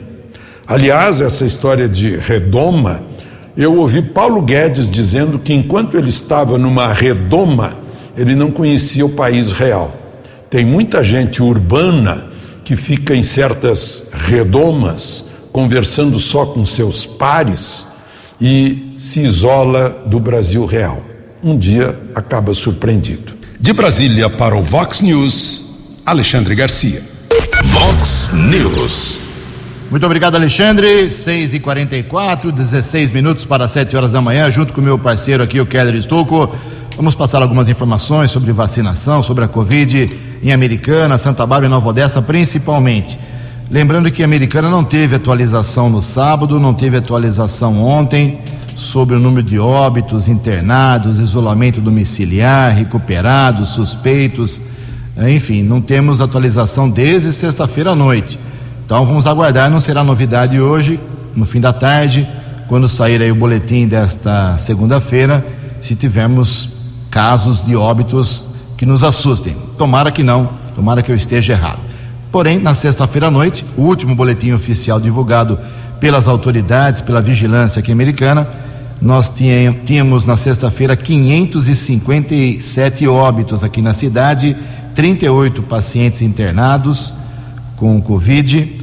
Aliás, 0.67 1.21
essa 1.21 1.45
história 1.45 1.89
de 1.89 2.17
redoma, 2.17 3.01
eu 3.57 3.77
ouvi 3.77 4.03
Paulo 4.03 4.43
Guedes 4.43 4.91
dizendo 4.91 5.39
que 5.39 5.55
enquanto 5.55 5.97
ele 5.97 6.11
estava 6.11 6.59
numa 6.59 6.93
redoma, 6.93 7.82
ele 8.17 8.35
não 8.35 8.51
conhecia 8.51 9.05
o 9.05 9.11
país 9.11 9.53
real. 9.53 9.95
Tem 10.51 10.67
muita 10.67 11.03
gente 11.03 11.43
urbana 11.43 12.27
que 12.65 12.77
fica 12.77 13.15
em 13.15 13.23
certas 13.23 14.05
redomas, 14.13 15.25
conversando 15.51 16.19
só 16.19 16.47
com 16.47 16.65
seus 16.65 17.07
pares 17.07 17.87
e 18.41 18.95
se 18.99 19.21
isola 19.21 20.03
do 20.07 20.21
Brasil 20.21 20.65
real. 20.67 21.05
Um 21.43 21.59
dia 21.59 21.99
acaba 22.15 22.55
surpreendido. 22.55 23.33
De 23.59 23.73
Brasília 23.73 24.29
para 24.29 24.57
o 24.57 24.63
Vox 24.63 25.01
News, 25.01 26.01
Alexandre 26.05 26.55
Garcia. 26.55 27.03
Vox 27.65 28.31
News. 28.33 29.21
Muito 29.91 30.07
obrigado, 30.07 30.37
Alexandre. 30.37 31.11
6 31.11 31.55
e 31.55 31.61
44 31.61 32.51
16 32.51 33.11
minutos 33.11 33.45
para 33.45 33.69
7 33.69 33.97
horas 33.97 34.13
da 34.13 34.21
manhã, 34.21 34.51
junto 34.51 34.73
com 34.73 34.81
o 34.81 34.85
meu 34.85 34.99
parceiro 34.99 35.43
aqui, 35.43 35.61
o 35.61 35.67
Keller 35.67 35.95
Estouco. 35.95 36.55
Vamos 36.97 37.15
passar 37.15 37.41
algumas 37.41 37.69
informações 37.69 38.31
sobre 38.31 38.53
vacinação, 38.53 39.23
sobre 39.23 39.45
a 39.45 39.49
Covid 39.49 40.11
em 40.43 40.53
Americana, 40.53 41.17
Santa 41.17 41.47
Bárbara 41.47 41.67
e 41.67 41.71
Nova 41.71 41.89
Odessa, 41.89 42.21
principalmente. 42.21 43.19
Lembrando 43.71 44.11
que 44.11 44.23
a 44.23 44.27
Americana 44.27 44.69
não 44.69 44.85
teve 44.85 45.17
atualização 45.17 45.89
no 45.89 46.03
sábado, 46.03 46.61
não 46.61 46.75
teve 46.75 46.99
atualização 46.99 47.83
ontem 47.83 48.39
sobre 48.77 49.17
o 49.17 49.19
número 49.19 49.43
de 49.43 49.59
óbitos, 49.59 50.29
internados, 50.29 51.19
isolamento 51.19 51.81
domiciliar, 51.81 52.75
recuperados, 52.77 53.71
suspeitos, 53.71 54.61
enfim, 55.17 55.63
não 55.63 55.81
temos 55.81 56.21
atualização 56.21 56.91
desde 56.91 57.33
sexta-feira 57.33 57.93
à 57.93 57.95
noite. 57.95 58.39
Então 58.85 59.07
vamos 59.07 59.27
aguardar, 59.27 59.71
não 59.71 59.81
será 59.81 60.05
novidade 60.05 60.61
hoje, 60.61 61.01
no 61.35 61.47
fim 61.47 61.61
da 61.61 61.73
tarde, 61.73 62.29
quando 62.69 62.87
sair 62.89 63.23
aí 63.23 63.33
o 63.33 63.35
boletim 63.35 63.87
desta 63.87 64.59
segunda-feira, 64.59 65.45
se 65.81 65.95
tivermos 65.95 66.82
casos 67.13 67.65
de 67.65 67.77
óbitos 67.77 68.47
que 68.77 68.85
nos 68.87 69.05
assustem. 69.05 69.55
Tomara 69.77 70.11
que 70.11 70.25
não, 70.25 70.49
tomara 70.75 71.03
que 71.03 71.13
eu 71.13 71.17
esteja 71.17 71.53
errado. 71.53 71.79
Porém, 72.33 72.59
na 72.59 72.73
sexta-feira 72.73 73.27
à 73.29 73.31
noite, 73.31 73.63
o 73.77 73.83
último 73.83 74.15
boletim 74.15 74.53
oficial 74.53 74.99
divulgado 74.99 75.59
pelas 76.01 76.27
autoridades, 76.27 77.03
pela 77.03 77.21
vigilância 77.21 77.81
aqui 77.81 77.93
americana, 77.93 78.49
nós 79.01 79.31
tínhamos 79.85 80.25
na 80.25 80.37
sexta-feira 80.37 80.97
557 80.97 83.07
óbitos 83.07 83.63
aqui 83.63 83.83
na 83.83 83.93
cidade, 83.93 84.57
38 84.95 85.63
pacientes 85.65 86.23
internados 86.23 87.13
com 87.77 88.01
Covid, 88.01 88.81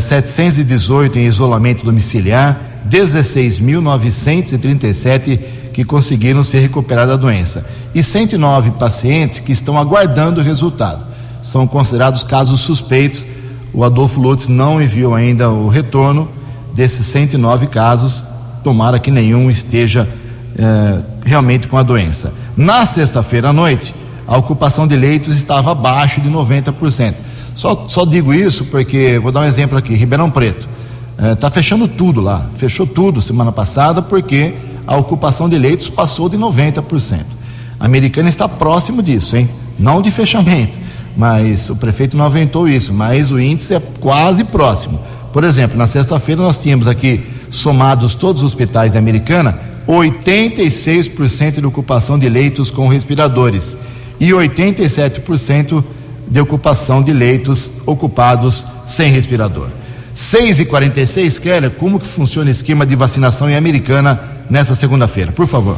718 0.00 1.18
eh, 1.18 1.22
em 1.22 1.26
isolamento 1.26 1.84
domiciliar, 1.84 2.58
16.937 2.88 5.55
que 5.76 5.84
conseguiram 5.84 6.42
se 6.42 6.56
recuperar 6.56 7.06
da 7.06 7.16
doença 7.16 7.66
e 7.94 8.02
109 8.02 8.70
pacientes 8.78 9.40
que 9.40 9.52
estão 9.52 9.78
aguardando 9.78 10.40
o 10.40 10.42
resultado. 10.42 11.04
São 11.42 11.66
considerados 11.66 12.22
casos 12.22 12.62
suspeitos. 12.62 13.26
O 13.74 13.84
Adolfo 13.84 14.18
Lutz 14.18 14.48
não 14.48 14.80
enviou 14.80 15.14
ainda 15.14 15.50
o 15.50 15.68
retorno 15.68 16.30
desses 16.72 17.04
109 17.04 17.66
casos 17.66 18.22
tomara 18.64 18.98
que 18.98 19.10
nenhum 19.10 19.50
esteja 19.50 20.08
é, 20.56 20.98
realmente 21.26 21.68
com 21.68 21.76
a 21.76 21.82
doença. 21.82 22.32
Na 22.56 22.86
sexta-feira 22.86 23.50
à 23.50 23.52
noite, 23.52 23.94
a 24.26 24.38
ocupação 24.38 24.88
de 24.88 24.96
leitos 24.96 25.36
estava 25.36 25.72
abaixo 25.72 26.22
de 26.22 26.30
90%. 26.30 27.14
Só, 27.54 27.84
só 27.86 28.06
digo 28.06 28.32
isso 28.32 28.64
porque, 28.64 29.18
vou 29.18 29.30
dar 29.30 29.40
um 29.40 29.44
exemplo 29.44 29.76
aqui: 29.76 29.92
Ribeirão 29.92 30.30
Preto. 30.30 30.66
Está 31.34 31.48
é, 31.48 31.50
fechando 31.50 31.86
tudo 31.86 32.22
lá, 32.22 32.46
fechou 32.56 32.86
tudo 32.86 33.20
semana 33.20 33.52
passada 33.52 34.00
porque 34.00 34.54
a 34.86 34.96
ocupação 34.96 35.48
de 35.48 35.58
leitos 35.58 35.88
passou 35.88 36.28
de 36.28 36.36
90%. 36.36 37.24
A 37.78 37.84
americana 37.84 38.28
está 38.28 38.48
próximo 38.48 39.02
disso, 39.02 39.36
hein? 39.36 39.48
Não 39.78 40.00
de 40.00 40.10
fechamento, 40.10 40.78
mas 41.16 41.68
o 41.68 41.76
prefeito 41.76 42.16
não 42.16 42.24
aventou 42.24 42.68
isso, 42.68 42.92
mas 42.92 43.30
o 43.30 43.38
índice 43.38 43.74
é 43.74 43.82
quase 44.00 44.44
próximo. 44.44 44.98
Por 45.32 45.44
exemplo, 45.44 45.76
na 45.76 45.86
sexta-feira 45.86 46.40
nós 46.40 46.62
tínhamos 46.62 46.86
aqui 46.86 47.22
somados 47.50 48.14
todos 48.14 48.42
os 48.42 48.46
hospitais 48.46 48.92
da 48.92 48.98
Americana, 48.98 49.58
86% 49.86 51.60
de 51.60 51.66
ocupação 51.66 52.18
de 52.18 52.28
leitos 52.28 52.70
com 52.70 52.88
respiradores 52.88 53.76
e 54.18 54.30
87% 54.30 55.84
de 56.28 56.40
ocupação 56.40 57.02
de 57.02 57.12
leitos 57.12 57.78
ocupados 57.86 58.66
sem 58.86 59.12
respirador. 59.12 59.68
6 60.14 60.60
e 60.60 60.64
46 60.64 61.38
Keller, 61.38 61.70
como 61.72 62.00
que 62.00 62.06
funciona 62.06 62.48
o 62.48 62.50
esquema 62.50 62.86
de 62.86 62.96
vacinação 62.96 63.50
em 63.50 63.56
Americana 63.56 64.35
nessa 64.50 64.74
segunda-feira? 64.74 65.32
Por 65.32 65.46
favor. 65.46 65.76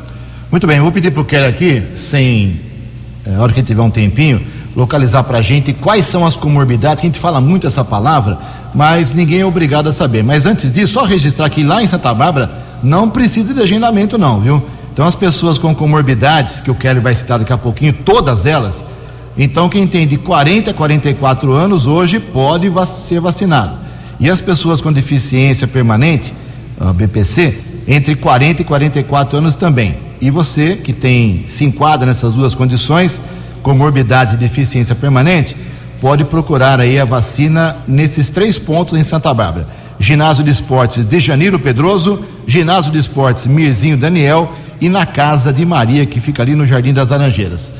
Muito 0.50 0.66
bem, 0.66 0.80
vou 0.80 0.90
pedir 0.90 1.10
para 1.10 1.20
o 1.20 1.24
Kelly 1.24 1.46
aqui, 1.46 1.82
sem 1.94 2.58
a 3.26 3.42
hora 3.42 3.52
que 3.52 3.62
tiver 3.62 3.82
um 3.82 3.90
tempinho, 3.90 4.40
localizar 4.74 5.22
para 5.24 5.38
a 5.38 5.42
gente 5.42 5.72
quais 5.72 6.06
são 6.06 6.24
as 6.24 6.36
comorbidades, 6.36 7.00
que 7.00 7.06
a 7.06 7.10
gente 7.10 7.18
fala 7.18 7.40
muito 7.40 7.66
essa 7.66 7.84
palavra, 7.84 8.38
mas 8.74 9.12
ninguém 9.12 9.40
é 9.40 9.46
obrigado 9.46 9.88
a 9.88 9.92
saber. 9.92 10.22
Mas 10.22 10.46
antes 10.46 10.72
disso, 10.72 10.94
só 10.94 11.04
registrar 11.04 11.50
que 11.50 11.62
lá 11.62 11.82
em 11.82 11.86
Santa 11.86 12.14
Bárbara 12.14 12.50
não 12.82 13.10
precisa 13.10 13.52
de 13.52 13.60
agendamento, 13.60 14.16
não, 14.16 14.40
viu? 14.40 14.62
Então, 14.92 15.06
as 15.06 15.14
pessoas 15.14 15.58
com 15.58 15.74
comorbidades, 15.74 16.60
que 16.60 16.70
o 16.70 16.74
Kelly 16.74 17.00
vai 17.00 17.14
citar 17.14 17.38
daqui 17.38 17.52
a 17.52 17.58
pouquinho, 17.58 17.92
todas 17.92 18.46
elas, 18.46 18.84
então 19.38 19.68
quem 19.68 19.86
tem 19.86 20.06
de 20.06 20.18
40 20.18 20.72
a 20.72 20.74
44 20.74 21.52
anos 21.52 21.86
hoje 21.86 22.18
pode 22.18 22.68
ser 22.86 23.20
vacinado. 23.20 23.76
E 24.18 24.28
as 24.28 24.40
pessoas 24.40 24.80
com 24.80 24.92
deficiência 24.92 25.68
permanente, 25.68 26.34
BPC, 26.96 27.56
entre 27.86 28.16
40 28.16 28.62
e 28.62 28.64
44 28.64 29.38
anos 29.38 29.54
também. 29.54 29.94
E 30.20 30.28
você 30.30 30.74
que 30.74 30.92
tem 30.92 31.44
se 31.46 31.64
enquadra 31.64 32.06
nessas 32.06 32.34
duas 32.34 32.52
condições, 32.52 33.20
comorbidade 33.62 34.34
e 34.34 34.38
deficiência 34.38 34.96
permanente, 34.96 35.56
pode 36.00 36.24
procurar 36.24 36.80
aí 36.80 36.98
a 36.98 37.04
vacina 37.04 37.76
nesses 37.86 38.30
três 38.30 38.58
pontos 38.58 38.98
em 38.98 39.04
Santa 39.04 39.32
Bárbara. 39.32 39.68
Ginásio 40.00 40.44
de 40.44 40.50
Esportes 40.50 41.04
de 41.04 41.18
Janeiro 41.20 41.58
Pedroso, 41.58 42.24
Ginásio 42.46 42.92
de 42.92 42.98
Esportes 42.98 43.46
Mirzinho 43.46 43.96
Daniel 43.96 44.52
e 44.80 44.88
na 44.88 45.06
Casa 45.06 45.52
de 45.52 45.64
Maria, 45.64 46.06
que 46.06 46.20
fica 46.20 46.42
ali 46.42 46.54
no 46.54 46.66
Jardim 46.66 46.92
das 46.92 47.10
Laranjeiras. 47.10 47.70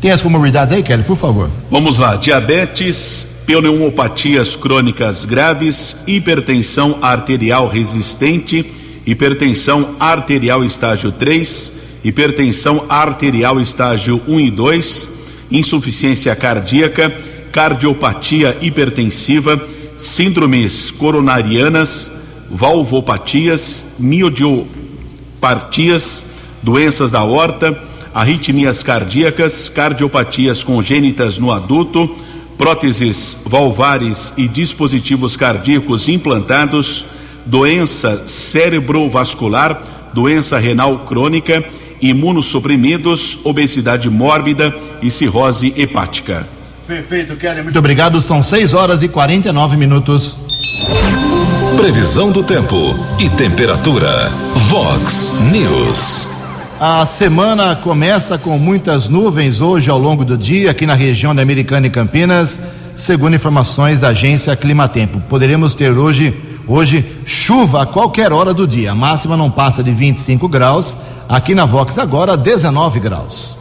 Tem 0.00 0.10
as 0.12 0.20
comorbidades 0.22 0.72
aí, 0.72 0.82
Kelly, 0.82 1.02
por 1.02 1.16
favor. 1.16 1.50
Vamos 1.70 1.98
lá: 1.98 2.16
diabetes, 2.16 3.26
pneumopatias 3.46 4.54
crônicas 4.54 5.24
graves, 5.24 5.96
hipertensão 6.06 6.98
arterial 7.02 7.66
resistente, 7.66 8.64
hipertensão 9.06 9.96
arterial 9.98 10.64
estágio 10.64 11.10
3, 11.10 11.72
hipertensão 12.04 12.84
arterial 12.88 13.60
estágio 13.60 14.20
1 14.28 14.40
e 14.40 14.50
2, 14.50 15.08
insuficiência 15.50 16.36
cardíaca, 16.36 17.12
cardiopatia 17.50 18.56
hipertensiva, 18.60 19.60
síndromes 19.96 20.92
coronarianas, 20.92 22.12
valvopatias, 22.50 23.84
miodiopatias, 23.98 24.68
doenças 26.62 27.10
da 27.10 27.24
horta, 27.24 27.87
arritmias 28.18 28.82
cardíacas, 28.82 29.68
cardiopatias 29.68 30.60
congênitas 30.64 31.38
no 31.38 31.52
adulto, 31.52 32.10
próteses 32.58 33.38
valvares 33.46 34.32
e 34.36 34.48
dispositivos 34.48 35.36
cardíacos 35.36 36.08
implantados, 36.08 37.06
doença 37.46 38.24
cerebrovascular, 38.26 39.80
doença 40.12 40.58
renal 40.58 40.98
crônica, 41.06 41.64
imunossuprimidos, 42.02 43.38
obesidade 43.44 44.10
mórbida 44.10 44.74
e 45.00 45.12
cirrose 45.12 45.72
hepática. 45.76 46.44
Perfeito, 46.88 47.36
Kelly. 47.36 47.62
Muito 47.62 47.78
obrigado. 47.78 48.20
São 48.20 48.42
6 48.42 48.74
horas 48.74 49.04
e 49.04 49.08
49 49.08 49.76
minutos. 49.76 50.36
Previsão 51.76 52.32
do 52.32 52.42
tempo 52.42 52.76
e 53.20 53.28
temperatura. 53.30 54.28
Vox 54.68 55.32
News. 55.52 56.37
A 56.80 57.04
semana 57.04 57.74
começa 57.74 58.38
com 58.38 58.56
muitas 58.56 59.08
nuvens 59.08 59.60
hoje 59.60 59.90
ao 59.90 59.98
longo 59.98 60.24
do 60.24 60.38
dia 60.38 60.70
aqui 60.70 60.86
na 60.86 60.94
região 60.94 61.34
da 61.34 61.42
Americana 61.42 61.88
e 61.88 61.90
Campinas, 61.90 62.60
segundo 62.94 63.34
informações 63.34 63.98
da 63.98 64.10
agência 64.10 64.54
Climatempo. 64.54 65.20
Poderemos 65.28 65.74
ter 65.74 65.90
hoje 65.90 66.32
hoje 66.68 67.04
chuva 67.26 67.82
a 67.82 67.86
qualquer 67.86 68.32
hora 68.32 68.54
do 68.54 68.64
dia. 68.64 68.92
A 68.92 68.94
máxima 68.94 69.36
não 69.36 69.50
passa 69.50 69.82
de 69.82 69.90
25 69.90 70.46
graus. 70.46 70.96
Aqui 71.28 71.52
na 71.52 71.64
Vox 71.64 71.98
agora 71.98 72.36
19 72.36 73.00
graus. 73.00 73.56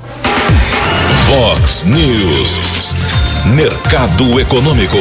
Vox 1.25 1.85
News. 1.85 2.59
Mercado 3.47 4.39
Econômico. 4.39 4.97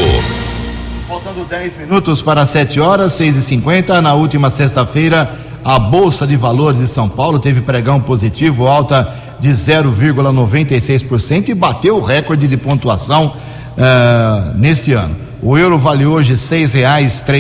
Faltando 1.07 1.45
10 1.45 1.79
minutos 1.81 2.23
para 2.23 2.47
7 2.47 2.81
horas, 2.81 3.13
6 3.13 3.37
e 3.37 3.43
50 3.43 4.01
na 4.01 4.15
última 4.15 4.49
sexta-feira, 4.49 5.31
a 5.67 5.81
Bolsa 5.81 6.29
de 6.29 6.37
Valores 6.37 6.79
de 6.79 6.87
São 6.87 7.09
Paulo 7.09 7.41
teve 7.41 7.61
pregão 7.61 8.01
positivo, 8.01 8.69
alta 8.69 9.13
de 9.41 9.49
0,96% 9.49 11.49
e 11.49 11.55
bateu 11.55 11.97
o 11.97 12.01
recorde 12.01 12.47
de 12.47 12.57
pontuação 12.57 13.35
uh, 13.77 14.57
nesse 14.57 14.93
ano. 14.93 15.17
O 15.43 15.59
euro 15.59 15.77
vale 15.77 16.07
hoje 16.07 16.37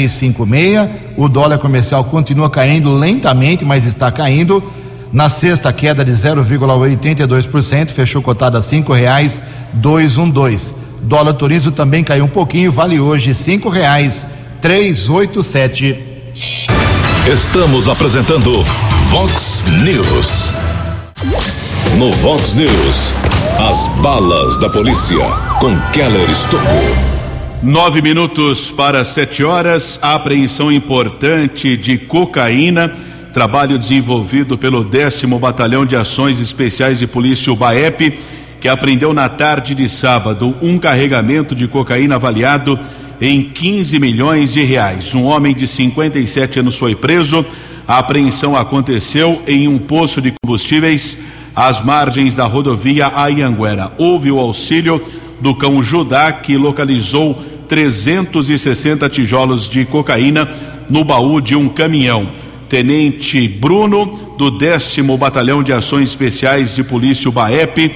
cinco 0.09 0.45
meia. 0.45 0.91
O 1.17 1.29
dólar 1.29 1.59
comercial 1.59 2.03
continua 2.03 2.51
caindo 2.51 2.93
lentamente, 2.93 3.65
mas 3.65 3.87
está 3.87 4.11
caindo. 4.11 4.61
Na 5.12 5.29
sexta, 5.29 5.73
queda 5.73 6.05
de 6.05 6.11
0,82%, 6.11 7.93
fechou 7.93 8.21
cotada 8.21 8.59
a 8.59 8.62
um 10.19 10.29
dois. 10.29 10.75
Dólar 11.01 11.35
turismo 11.35 11.71
também 11.71 12.03
caiu 12.03 12.25
um 12.25 12.29
pouquinho, 12.29 12.73
vale 12.73 12.99
hoje 12.99 13.33
oito 15.09 15.45
sete. 15.45 16.16
Estamos 17.29 17.89
apresentando 17.89 18.62
Vox 19.11 19.65
News. 19.83 20.53
No 21.99 22.12
Vox 22.12 22.55
News, 22.55 23.12
as 23.59 23.89
balas 24.01 24.59
da 24.59 24.71
polícia 24.71 25.19
com 25.61 25.77
Keller 25.91 26.31
Estocou. 26.31 26.97
Nove 27.61 28.01
minutos 28.01 28.71
para 28.71 29.05
sete 29.05 29.43
horas, 29.43 29.99
a 30.01 30.15
apreensão 30.15 30.71
importante 30.71 31.77
de 31.77 31.99
cocaína, 31.99 32.95
trabalho 33.35 33.77
desenvolvido 33.77 34.57
pelo 34.57 34.85
décimo 34.85 35.41
Batalhão 35.41 35.85
de 35.85 35.97
Ações 35.97 36.39
Especiais 36.39 37.01
de 37.01 37.09
Polícia, 37.09 37.53
o 37.53 37.57
BAEP, 37.57 38.21
que 38.61 38.69
apreendeu 38.69 39.12
na 39.12 39.29
tarde 39.29 39.75
de 39.75 39.89
sábado 39.89 40.55
um 40.62 40.79
carregamento 40.79 41.57
de 41.57 41.67
cocaína 41.67 42.15
avaliado 42.15 42.79
em 43.21 43.43
15 43.43 43.99
milhões 43.99 44.53
de 44.53 44.63
reais. 44.63 45.15
Um 45.15 45.25
homem 45.25 45.55
de 45.55 45.67
57 45.67 46.61
anos 46.61 46.77
foi 46.77 46.95
preso. 46.95 47.45
A 47.87 47.99
apreensão 47.99 48.57
aconteceu 48.57 49.43
em 49.47 49.69
um 49.69 49.79
poço 49.79 50.21
de 50.21 50.33
combustíveis 50.43 51.19
às 51.55 51.85
margens 51.85 52.37
da 52.37 52.45
rodovia 52.45 53.11
Ayanguera. 53.15 53.93
Houve 53.97 54.31
o 54.31 54.39
auxílio 54.39 55.03
do 55.41 55.55
cão 55.55 55.83
Judá, 55.83 56.33
que 56.33 56.57
localizou 56.57 57.35
360 57.69 59.09
tijolos 59.09 59.69
de 59.69 59.85
cocaína 59.85 60.49
no 60.89 61.05
baú 61.05 61.41
de 61.41 61.57
um 61.57 61.69
caminhão. 61.69 62.29
Tenente 62.69 63.47
Bruno, 63.47 64.35
do 64.37 64.51
10 64.51 64.99
Batalhão 65.19 65.63
de 65.63 65.73
Ações 65.73 66.11
Especiais 66.11 66.75
de 66.75 66.83
Polícia, 66.83 67.31
BAEP, 67.31 67.95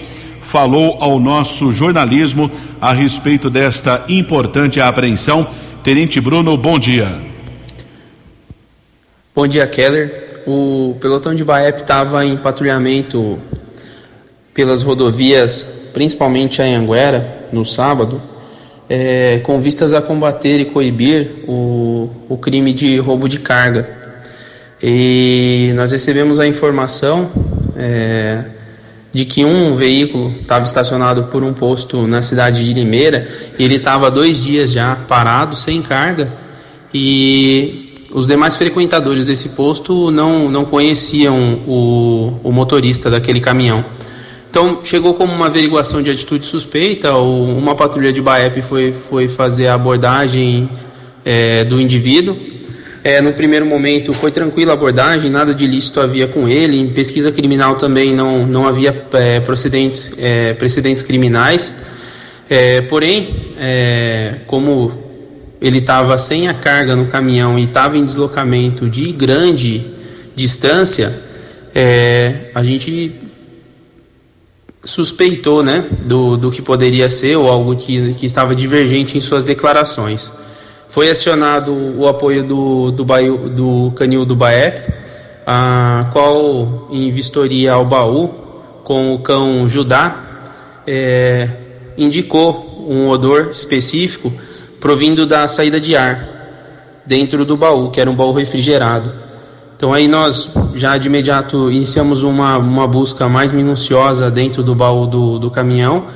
falou 0.50 0.96
ao 1.00 1.20
nosso 1.20 1.70
jornalismo 1.70 2.50
a 2.80 2.92
respeito 2.92 3.48
desta 3.48 4.04
importante 4.08 4.80
apreensão. 4.80 5.46
Tenente 5.80 6.20
Bruno, 6.20 6.56
bom 6.56 6.76
dia. 6.76 7.06
Bom 9.32 9.46
dia, 9.46 9.64
Keller. 9.68 10.42
o 10.44 10.96
pelotão 11.00 11.36
de 11.36 11.44
Baep 11.44 11.82
estava 11.82 12.24
em 12.26 12.36
patrulhamento 12.36 13.38
pelas 14.52 14.82
rodovias, 14.82 15.90
principalmente 15.94 16.60
a 16.60 16.64
Anguera, 16.64 17.46
no 17.52 17.64
sábado, 17.64 18.20
é, 18.88 19.38
com 19.44 19.60
vistas 19.60 19.94
a 19.94 20.02
combater 20.02 20.58
e 20.58 20.64
coibir 20.64 21.44
o, 21.46 22.10
o 22.28 22.36
crime 22.36 22.72
de 22.72 22.98
roubo 22.98 23.28
de 23.28 23.38
carga. 23.38 23.88
E 24.82 25.70
nós 25.76 25.92
recebemos 25.92 26.40
a 26.40 26.46
informação 26.46 27.30
é, 27.76 28.46
de 29.12 29.24
que 29.24 29.44
um 29.44 29.74
veículo 29.74 30.32
estava 30.40 30.64
estacionado 30.64 31.24
por 31.24 31.42
um 31.42 31.52
posto 31.52 32.06
na 32.06 32.22
cidade 32.22 32.64
de 32.64 32.72
Limeira 32.72 33.26
e 33.58 33.64
ele 33.64 33.76
estava 33.76 34.10
dois 34.10 34.42
dias 34.42 34.70
já 34.70 34.94
parado, 34.94 35.56
sem 35.56 35.82
carga, 35.82 36.32
e 36.94 37.90
os 38.12 38.26
demais 38.26 38.56
frequentadores 38.56 39.24
desse 39.24 39.50
posto 39.50 40.10
não, 40.10 40.48
não 40.48 40.64
conheciam 40.64 41.54
o, 41.66 42.36
o 42.42 42.52
motorista 42.52 43.10
daquele 43.10 43.40
caminhão. 43.40 43.84
Então, 44.50 44.80
chegou 44.82 45.14
como 45.14 45.32
uma 45.32 45.46
averiguação 45.46 46.02
de 46.02 46.10
atitude 46.10 46.44
suspeita, 46.44 47.14
uma 47.14 47.76
patrulha 47.76 48.12
de 48.12 48.20
BAEP 48.20 48.62
foi, 48.62 48.92
foi 48.92 49.28
fazer 49.28 49.68
a 49.68 49.74
abordagem 49.74 50.68
é, 51.24 51.62
do 51.64 51.80
indivíduo. 51.80 52.36
É, 53.02 53.20
no 53.22 53.32
primeiro 53.32 53.64
momento 53.64 54.12
foi 54.12 54.30
tranquila 54.30 54.72
a 54.72 54.74
abordagem, 54.74 55.30
nada 55.30 55.54
de 55.54 55.64
ilícito 55.64 56.00
havia 56.00 56.26
com 56.26 56.46
ele. 56.46 56.78
Em 56.78 56.88
pesquisa 56.88 57.32
criminal 57.32 57.76
também 57.76 58.14
não, 58.14 58.46
não 58.46 58.66
havia 58.66 59.06
é, 59.14 59.40
procedentes, 59.40 60.16
é, 60.18 60.52
precedentes 60.52 61.02
criminais. 61.02 61.82
É, 62.48 62.82
porém, 62.82 63.54
é, 63.58 64.40
como 64.46 64.92
ele 65.60 65.78
estava 65.78 66.16
sem 66.18 66.48
a 66.48 66.54
carga 66.54 66.94
no 66.94 67.06
caminhão 67.06 67.58
e 67.58 67.64
estava 67.64 67.96
em 67.96 68.04
deslocamento 68.04 68.88
de 68.88 69.12
grande 69.12 69.86
distância, 70.34 71.14
a 72.54 72.62
gente 72.62 73.12
suspeitou 74.82 75.62
né, 75.62 75.84
do, 76.04 76.36
do 76.36 76.50
que 76.50 76.62
poderia 76.62 77.08
ser 77.08 77.36
ou 77.36 77.48
algo 77.48 77.76
que, 77.76 78.14
que 78.14 78.24
estava 78.24 78.54
divergente 78.54 79.16
em 79.16 79.20
suas 79.20 79.44
declarações. 79.44 80.32
Foi 80.90 81.08
acionado 81.08 81.72
o 81.72 82.08
apoio 82.08 82.42
do, 82.42 82.90
do, 82.90 83.04
baio, 83.04 83.48
do 83.48 83.92
canil 83.94 84.24
do 84.24 84.34
BAEP, 84.34 84.92
a 85.46 86.10
qual, 86.12 86.88
em 86.90 87.12
vistoria 87.12 87.74
ao 87.74 87.84
baú, 87.84 88.34
com 88.82 89.14
o 89.14 89.20
cão 89.20 89.68
Judá, 89.68 90.42
é, 90.84 91.48
indicou 91.96 92.84
um 92.88 93.08
odor 93.08 93.50
específico 93.52 94.32
provindo 94.80 95.24
da 95.24 95.46
saída 95.46 95.78
de 95.78 95.94
ar 95.94 96.28
dentro 97.06 97.44
do 97.44 97.56
baú, 97.56 97.88
que 97.90 98.00
era 98.00 98.10
um 98.10 98.16
baú 98.16 98.32
refrigerado. 98.32 99.12
Então 99.76 99.92
aí 99.92 100.08
nós 100.08 100.50
já 100.74 100.98
de 100.98 101.06
imediato 101.06 101.70
iniciamos 101.70 102.24
uma, 102.24 102.58
uma 102.58 102.88
busca 102.88 103.28
mais 103.28 103.52
minuciosa 103.52 104.28
dentro 104.28 104.60
do 104.64 104.74
baú 104.74 105.06
do, 105.06 105.38
do 105.38 105.52
caminhão 105.52 106.06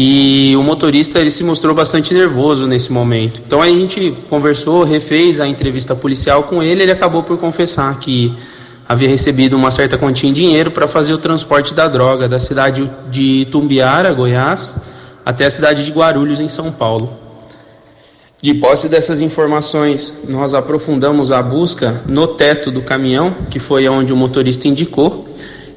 e 0.00 0.54
o 0.56 0.62
motorista 0.62 1.18
ele 1.18 1.28
se 1.28 1.42
mostrou 1.42 1.74
bastante 1.74 2.14
nervoso 2.14 2.68
nesse 2.68 2.92
momento. 2.92 3.42
Então 3.44 3.60
a 3.60 3.66
gente 3.66 4.16
conversou, 4.30 4.84
refez 4.84 5.40
a 5.40 5.48
entrevista 5.48 5.96
policial 5.96 6.44
com 6.44 6.62
ele, 6.62 6.84
ele 6.84 6.92
acabou 6.92 7.24
por 7.24 7.36
confessar 7.36 7.98
que 7.98 8.32
havia 8.88 9.08
recebido 9.08 9.56
uma 9.56 9.72
certa 9.72 9.98
quantia 9.98 10.30
em 10.30 10.32
dinheiro 10.32 10.70
para 10.70 10.86
fazer 10.86 11.14
o 11.14 11.18
transporte 11.18 11.74
da 11.74 11.88
droga 11.88 12.28
da 12.28 12.38
cidade 12.38 12.88
de 13.10 13.48
Tumbiara, 13.50 14.12
Goiás, 14.12 14.76
até 15.26 15.46
a 15.46 15.50
cidade 15.50 15.84
de 15.84 15.90
Guarulhos, 15.90 16.40
em 16.40 16.46
São 16.46 16.70
Paulo. 16.70 17.12
De 18.40 18.54
posse 18.54 18.88
dessas 18.88 19.20
informações, 19.20 20.22
nós 20.28 20.54
aprofundamos 20.54 21.32
a 21.32 21.42
busca 21.42 22.02
no 22.06 22.28
teto 22.28 22.70
do 22.70 22.82
caminhão, 22.82 23.34
que 23.50 23.58
foi 23.58 23.88
onde 23.88 24.12
o 24.12 24.16
motorista 24.16 24.68
indicou, 24.68 25.28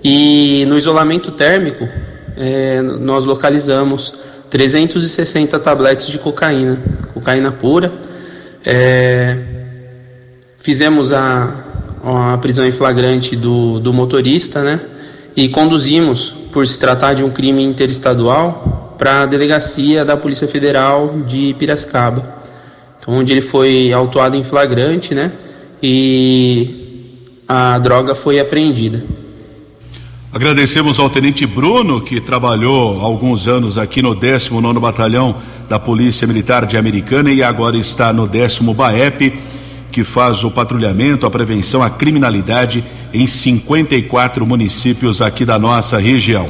e 0.03 0.63
no 0.67 0.77
isolamento 0.77 1.31
térmico 1.31 1.89
é, 2.37 2.81
nós 2.81 3.25
localizamos 3.25 4.13
360 4.49 5.59
tabletes 5.59 6.07
de 6.07 6.17
cocaína, 6.17 6.79
cocaína 7.13 7.51
pura. 7.51 7.93
É, 8.65 9.37
fizemos 10.57 11.13
a, 11.13 11.53
a 12.03 12.37
prisão 12.37 12.65
em 12.65 12.71
flagrante 12.71 13.35
do, 13.35 13.79
do 13.79 13.93
motorista, 13.93 14.63
né? 14.63 14.79
E 15.35 15.47
conduzimos, 15.49 16.29
por 16.51 16.67
se 16.67 16.77
tratar 16.77 17.13
de 17.13 17.23
um 17.23 17.29
crime 17.29 17.63
interestadual, 17.63 18.95
para 18.97 19.23
a 19.23 19.25
delegacia 19.25 20.03
da 20.05 20.15
Polícia 20.17 20.47
Federal 20.47 21.15
de 21.25 21.55
Piracicaba 21.57 22.41
onde 23.07 23.33
ele 23.33 23.41
foi 23.41 23.91
autuado 23.91 24.37
em 24.37 24.43
flagrante, 24.43 25.15
né? 25.15 25.31
E 25.81 27.25
a 27.47 27.77
droga 27.79 28.13
foi 28.13 28.39
apreendida. 28.39 29.03
Agradecemos 30.33 30.97
ao 30.97 31.09
Tenente 31.09 31.45
Bruno, 31.45 31.99
que 31.99 32.21
trabalhou 32.21 33.01
alguns 33.01 33.49
anos 33.49 33.77
aqui 33.77 34.01
no 34.01 34.15
19 34.15 34.79
Batalhão 34.79 35.35
da 35.67 35.77
Polícia 35.77 36.25
Militar 36.25 36.65
de 36.65 36.77
Americana 36.77 37.33
e 37.33 37.43
agora 37.43 37.75
está 37.75 38.13
no 38.13 38.25
10 38.25 38.59
BAEP, 38.59 39.37
que 39.91 40.05
faz 40.05 40.45
o 40.45 40.49
patrulhamento, 40.49 41.25
a 41.25 41.29
prevenção 41.29 41.83
à 41.83 41.89
criminalidade 41.89 42.81
em 43.13 43.27
54 43.27 44.45
municípios 44.45 45.21
aqui 45.21 45.43
da 45.43 45.59
nossa 45.59 45.97
região. 45.99 46.47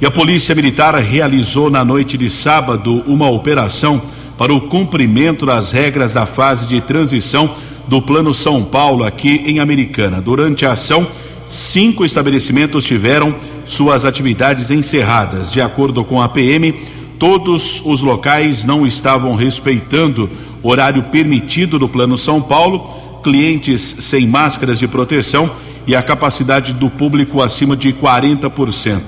E 0.00 0.04
a 0.04 0.10
Polícia 0.10 0.52
Militar 0.52 0.96
realizou 0.96 1.70
na 1.70 1.84
noite 1.84 2.18
de 2.18 2.28
sábado 2.28 3.04
uma 3.06 3.30
operação 3.30 4.02
para 4.36 4.52
o 4.52 4.62
cumprimento 4.62 5.46
das 5.46 5.70
regras 5.70 6.12
da 6.12 6.26
fase 6.26 6.66
de 6.66 6.80
transição 6.80 7.54
do 7.86 8.02
Plano 8.02 8.34
São 8.34 8.64
Paulo 8.64 9.04
aqui 9.04 9.44
em 9.46 9.60
Americana. 9.60 10.20
Durante 10.20 10.66
a 10.66 10.72
ação, 10.72 11.06
cinco 11.46 12.04
estabelecimentos 12.04 12.84
tiveram 12.84 13.34
suas 13.64 14.04
atividades 14.04 14.70
encerradas. 14.70 15.52
De 15.52 15.60
acordo 15.60 16.04
com 16.04 16.20
a 16.20 16.28
PM, 16.28 16.72
todos 17.18 17.82
os 17.84 18.02
locais 18.02 18.64
não 18.64 18.86
estavam 18.86 19.34
respeitando 19.34 20.30
o 20.62 20.68
horário 20.68 21.02
permitido 21.04 21.78
do 21.78 21.88
Plano 21.88 22.16
São 22.16 22.40
Paulo, 22.40 23.20
clientes 23.22 23.96
sem 24.00 24.26
máscaras 24.26 24.78
de 24.78 24.88
proteção 24.88 25.50
e 25.86 25.94
a 25.94 26.02
capacidade 26.02 26.72
do 26.72 26.88
público 26.88 27.40
acima 27.40 27.76
de 27.76 27.92
40%. 27.92 29.00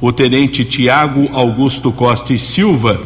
O 0.00 0.12
tenente 0.12 0.64
Tiago 0.64 1.28
Augusto 1.32 1.90
Costa 1.90 2.32
e 2.32 2.38
Silva 2.38 3.00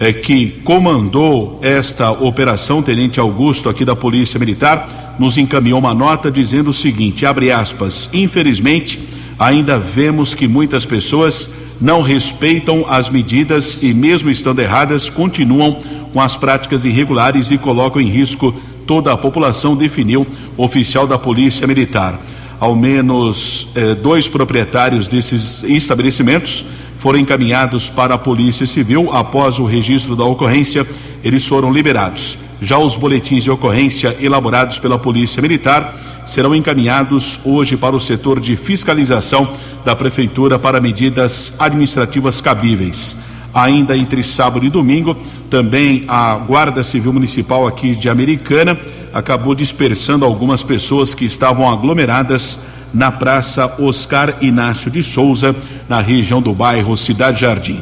é, 0.00 0.12
que 0.12 0.48
comandou 0.64 1.60
esta 1.62 2.10
operação, 2.10 2.82
Tenente 2.82 3.20
Augusto, 3.20 3.68
aqui 3.68 3.84
da 3.84 3.94
Polícia 3.94 4.38
Militar, 4.38 5.01
nos 5.22 5.38
encaminhou 5.38 5.78
uma 5.78 5.94
nota 5.94 6.32
dizendo 6.32 6.70
o 6.70 6.74
seguinte: 6.74 7.24
abre 7.24 7.52
aspas, 7.52 8.10
infelizmente, 8.12 8.98
ainda 9.38 9.78
vemos 9.78 10.34
que 10.34 10.48
muitas 10.48 10.84
pessoas 10.84 11.48
não 11.80 12.02
respeitam 12.02 12.84
as 12.88 13.08
medidas 13.08 13.78
e, 13.82 13.94
mesmo 13.94 14.30
estando 14.30 14.58
erradas, 14.58 15.08
continuam 15.08 15.80
com 16.12 16.20
as 16.20 16.36
práticas 16.36 16.84
irregulares 16.84 17.52
e 17.52 17.56
colocam 17.56 18.02
em 18.02 18.08
risco 18.08 18.52
toda 18.84 19.12
a 19.12 19.16
população, 19.16 19.76
definiu 19.76 20.26
o 20.56 20.64
oficial 20.64 21.06
da 21.06 21.16
Polícia 21.16 21.68
Militar. 21.68 22.20
Ao 22.58 22.74
menos 22.74 23.68
eh, 23.76 23.94
dois 23.94 24.28
proprietários 24.28 25.06
desses 25.06 25.62
estabelecimentos 25.62 26.64
foram 26.98 27.18
encaminhados 27.18 27.88
para 27.88 28.14
a 28.14 28.18
Polícia 28.18 28.66
Civil. 28.66 29.12
Após 29.12 29.60
o 29.60 29.64
registro 29.64 30.14
da 30.16 30.24
ocorrência, 30.24 30.86
eles 31.24 31.46
foram 31.46 31.72
liberados. 31.72 32.41
Já 32.62 32.78
os 32.78 32.94
boletins 32.94 33.42
de 33.42 33.50
ocorrência 33.50 34.16
elaborados 34.20 34.78
pela 34.78 34.96
Polícia 34.96 35.42
Militar 35.42 35.96
serão 36.24 36.54
encaminhados 36.54 37.40
hoje 37.44 37.76
para 37.76 37.96
o 37.96 38.00
setor 38.00 38.38
de 38.38 38.54
fiscalização 38.54 39.48
da 39.84 39.96
Prefeitura 39.96 40.60
para 40.60 40.80
medidas 40.80 41.54
administrativas 41.58 42.40
cabíveis. 42.40 43.16
Ainda 43.52 43.96
entre 43.96 44.22
sábado 44.22 44.64
e 44.64 44.70
domingo, 44.70 45.16
também 45.50 46.04
a 46.06 46.36
Guarda 46.36 46.84
Civil 46.84 47.12
Municipal 47.12 47.66
aqui 47.66 47.96
de 47.96 48.08
Americana 48.08 48.78
acabou 49.12 49.56
dispersando 49.56 50.24
algumas 50.24 50.62
pessoas 50.62 51.12
que 51.12 51.24
estavam 51.24 51.68
aglomeradas 51.68 52.60
na 52.94 53.10
Praça 53.10 53.74
Oscar 53.80 54.36
Inácio 54.40 54.88
de 54.88 55.02
Souza, 55.02 55.54
na 55.88 56.00
região 56.00 56.40
do 56.40 56.54
bairro 56.54 56.96
Cidade 56.96 57.40
Jardim. 57.40 57.80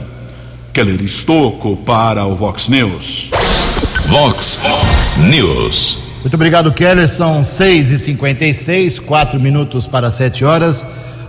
Keller 0.73 1.03
Estocco 1.03 1.77
para 1.77 2.25
o 2.25 2.35
Vox 2.35 2.67
News. 2.69 3.31
Vox 4.11 4.59
News. 5.31 5.99
Muito 6.23 6.35
obrigado, 6.35 6.73
Keller. 6.73 7.09
São 7.09 7.45
6 7.45 7.93
e 7.93 7.99
56 7.99 8.99
quatro 8.99 9.39
minutos 9.39 9.87
para 9.87 10.11
sete 10.11 10.45
horas. 10.45 10.85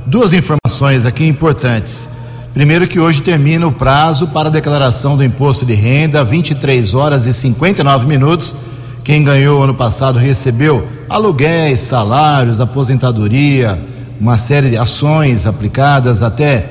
Duas 0.08 0.34
informações 0.34 1.06
aqui 1.06 1.28
importantes. 1.28 2.10
Primeiro, 2.56 2.88
que 2.88 3.00
hoje 3.00 3.22
termina 3.22 3.68
o 3.68 3.72
prazo 3.72 4.30
para 4.30 4.50
a 4.50 4.52
declaração 4.52 5.16
do 5.16 5.24
imposto 5.24 5.64
de 5.64 5.74
renda, 5.74 6.24
23 6.24 6.96
horas 6.96 7.28
e 7.28 7.34
59 7.36 8.08
minutos. 8.08 8.56
Quem 9.04 9.24
ganhou 9.24 9.64
ano 9.64 9.76
passado 9.76 10.18
recebeu 10.18 10.88
aluguéis, 11.08 11.82
salários, 11.82 12.60
aposentadoria, 12.60 13.80
uma 14.20 14.40
série 14.40 14.72
de 14.72 14.78
ações 14.78 15.46
aplicadas 15.46 16.24
até 16.24 16.66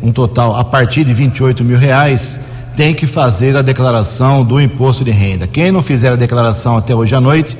um 0.00 0.12
total 0.12 0.54
a 0.54 0.64
partir 0.64 1.02
de 1.02 1.12
28 1.12 1.64
mil 1.64 1.76
reais, 1.76 2.38
tem 2.76 2.94
que 2.94 3.06
fazer 3.06 3.56
a 3.56 3.62
declaração 3.62 4.44
do 4.44 4.60
imposto 4.60 5.02
de 5.02 5.10
renda. 5.10 5.46
Quem 5.46 5.72
não 5.72 5.82
fizer 5.82 6.12
a 6.12 6.16
declaração 6.16 6.76
até 6.76 6.94
hoje 6.94 7.14
à 7.14 7.20
noite, 7.20 7.56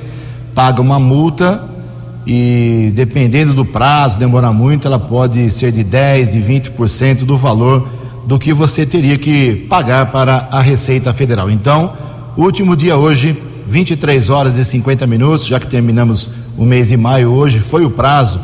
paga 0.53 0.79
uma 0.79 0.99
multa 0.99 1.61
e 2.25 2.91
dependendo 2.93 3.53
do 3.53 3.65
prazo, 3.65 4.19
demorar 4.19 4.53
muito, 4.53 4.87
ela 4.87 4.99
pode 4.99 5.49
ser 5.49 5.71
de 5.71 5.83
10, 5.83 6.31
de 6.31 6.39
20% 6.39 7.23
do 7.23 7.35
valor 7.35 7.87
do 8.27 8.37
que 8.37 8.53
você 8.53 8.85
teria 8.85 9.17
que 9.17 9.65
pagar 9.69 10.11
para 10.11 10.49
a 10.51 10.61
Receita 10.61 11.11
Federal. 11.13 11.49
Então, 11.49 11.93
último 12.37 12.75
dia 12.75 12.97
hoje, 12.97 13.41
23 13.67 14.29
horas 14.29 14.57
e 14.57 14.65
50 14.65 15.07
minutos, 15.07 15.47
já 15.47 15.59
que 15.59 15.67
terminamos 15.67 16.29
o 16.57 16.63
mês 16.63 16.89
de 16.89 16.97
maio 16.97 17.31
hoje, 17.31 17.59
foi 17.59 17.85
o 17.85 17.89
prazo 17.89 18.39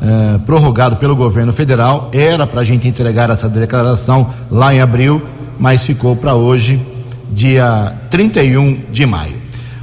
eh, 0.00 0.38
prorrogado 0.44 0.96
pelo 0.96 1.16
governo 1.16 1.52
federal. 1.52 2.10
Era 2.12 2.46
para 2.46 2.60
a 2.60 2.64
gente 2.64 2.86
entregar 2.86 3.30
essa 3.30 3.48
declaração 3.48 4.28
lá 4.50 4.74
em 4.74 4.80
abril, 4.80 5.22
mas 5.58 5.84
ficou 5.84 6.16
para 6.16 6.34
hoje, 6.34 6.80
dia 7.30 7.92
31 8.10 8.80
de 8.92 9.06
maio. 9.06 9.34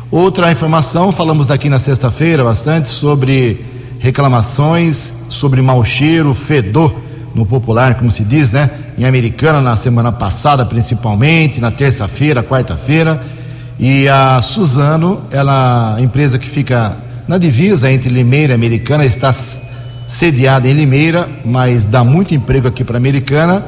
Outra 0.10 0.52
informação, 0.52 1.12
falamos 1.12 1.50
aqui 1.50 1.70
na 1.70 1.80
sexta-feira 1.80 2.44
bastante 2.44 2.90
sobre 2.90 3.66
reclamações 4.02 5.14
sobre 5.30 5.62
mau 5.62 5.86
cheiro, 5.86 6.34
fedor, 6.34 6.94
no 7.34 7.46
popular, 7.46 7.96
como 7.96 8.12
se 8.12 8.24
diz, 8.24 8.52
né? 8.52 8.70
Em 8.98 9.06
Americana, 9.06 9.62
na 9.62 9.78
semana 9.78 10.12
passada, 10.12 10.66
principalmente, 10.66 11.62
na 11.62 11.72
terça-feira, 11.72 12.44
quarta-feira. 12.44 13.22
E 13.80 14.08
a 14.10 14.42
Suzano, 14.42 15.22
ela, 15.32 15.96
a 15.96 16.02
empresa 16.02 16.38
que 16.38 16.50
fica 16.50 16.98
na 17.28 17.38
divisa 17.38 17.90
entre 17.90 18.10
Limeira 18.10 18.54
e 18.54 18.56
Americana, 18.56 19.06
está 19.06 19.32
sediada 19.32 20.68
em 20.68 20.74
Limeira, 20.74 21.30
mas 21.46 21.86
dá 21.86 22.04
muito 22.04 22.36
emprego 22.36 22.68
aqui 22.68 22.84
para 22.84 22.98
Americana. 22.98 23.64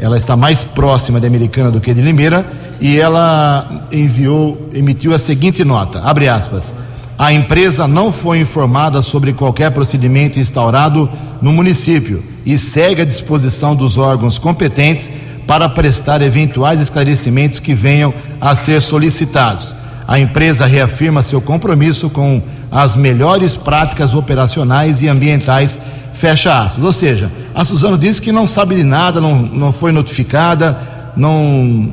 Ela 0.00 0.16
está 0.16 0.34
mais 0.34 0.62
próxima 0.62 1.20
de 1.20 1.26
Americana 1.26 1.70
do 1.70 1.80
que 1.80 1.92
de 1.92 2.00
Limeira 2.00 2.46
e 2.80 2.98
ela 2.98 3.86
enviou, 3.92 4.70
emitiu 4.72 5.14
a 5.14 5.18
seguinte 5.18 5.62
nota, 5.62 6.00
abre 6.02 6.26
aspas, 6.26 6.74
a 7.18 7.34
empresa 7.34 7.86
não 7.86 8.10
foi 8.10 8.40
informada 8.40 9.02
sobre 9.02 9.34
qualquer 9.34 9.70
procedimento 9.72 10.38
instaurado 10.38 11.06
no 11.42 11.52
município 11.52 12.24
e 12.46 12.56
segue 12.56 13.02
à 13.02 13.04
disposição 13.04 13.76
dos 13.76 13.98
órgãos 13.98 14.38
competentes 14.38 15.12
para 15.46 15.68
prestar 15.68 16.22
eventuais 16.22 16.80
esclarecimentos 16.80 17.60
que 17.60 17.74
venham 17.74 18.14
a 18.40 18.54
ser 18.56 18.80
solicitados. 18.80 19.74
A 20.08 20.18
empresa 20.18 20.64
reafirma 20.64 21.22
seu 21.22 21.42
compromisso 21.42 22.08
com 22.08 22.40
as 22.70 22.96
melhores 22.96 23.54
práticas 23.54 24.14
operacionais 24.14 25.02
e 25.02 25.08
ambientais, 25.08 25.78
fecha 26.12 26.62
aspas. 26.62 26.84
Ou 26.84 26.92
seja, 26.92 27.30
a 27.54 27.64
Suzano 27.64 27.98
disse 27.98 28.20
que 28.20 28.32
não 28.32 28.46
sabe 28.46 28.74
de 28.74 28.84
nada, 28.84 29.20
não, 29.20 29.36
não 29.36 29.72
foi 29.72 29.92
notificada, 29.92 30.78
não 31.16 31.88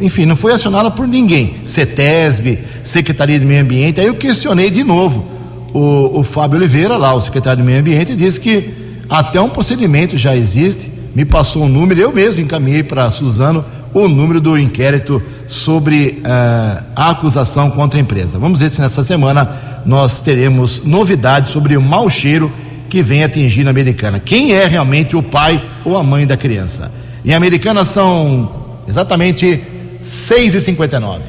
enfim, 0.00 0.26
não 0.26 0.34
foi 0.34 0.52
acionada 0.52 0.90
por 0.90 1.06
ninguém. 1.06 1.54
CETESB, 1.64 2.58
Secretaria 2.82 3.38
de 3.38 3.44
Meio 3.44 3.62
Ambiente. 3.62 4.00
Aí 4.00 4.06
eu 4.06 4.14
questionei 4.14 4.70
de 4.70 4.82
novo 4.82 5.24
o, 5.72 6.20
o 6.20 6.22
Fábio 6.24 6.58
Oliveira, 6.58 6.96
lá, 6.96 7.14
o 7.14 7.20
secretário 7.20 7.62
de 7.62 7.66
Meio 7.66 7.80
Ambiente, 7.80 8.12
e 8.12 8.16
disse 8.16 8.40
que 8.40 8.74
até 9.08 9.40
um 9.40 9.48
procedimento 9.48 10.16
já 10.16 10.34
existe. 10.34 10.90
Me 11.14 11.24
passou 11.24 11.64
um 11.64 11.68
número, 11.68 12.00
eu 12.00 12.12
mesmo 12.12 12.40
encaminhei 12.40 12.82
para 12.82 13.04
a 13.04 13.10
Suzano 13.10 13.64
o 13.94 14.08
número 14.08 14.40
do 14.40 14.58
inquérito 14.58 15.22
sobre 15.46 16.22
uh, 16.24 16.82
a 16.96 17.10
acusação 17.10 17.70
contra 17.70 18.00
a 18.00 18.02
empresa. 18.02 18.38
Vamos 18.38 18.60
ver 18.60 18.70
se 18.70 18.80
nessa 18.80 19.02
semana 19.02 19.48
nós 19.84 20.22
teremos 20.22 20.84
novidades 20.84 21.50
sobre 21.50 21.76
o 21.76 21.82
mau 21.82 22.08
cheiro 22.08 22.50
que 22.92 23.02
vem 23.02 23.24
atingindo 23.24 23.68
a 23.68 23.70
americana. 23.70 24.20
Quem 24.20 24.52
é 24.52 24.66
realmente 24.66 25.16
o 25.16 25.22
pai 25.22 25.64
ou 25.82 25.96
a 25.96 26.02
mãe 26.02 26.26
da 26.26 26.36
criança? 26.36 26.92
Em 27.24 27.32
Americana 27.32 27.86
são 27.86 28.52
exatamente 28.86 29.62
6 30.02 30.54
e 30.54 30.60
59 30.60 31.22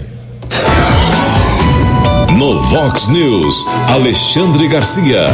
No 2.38 2.62
Vox 2.64 3.08
News, 3.08 3.66
Alexandre 3.88 4.68
Garcia. 4.68 5.28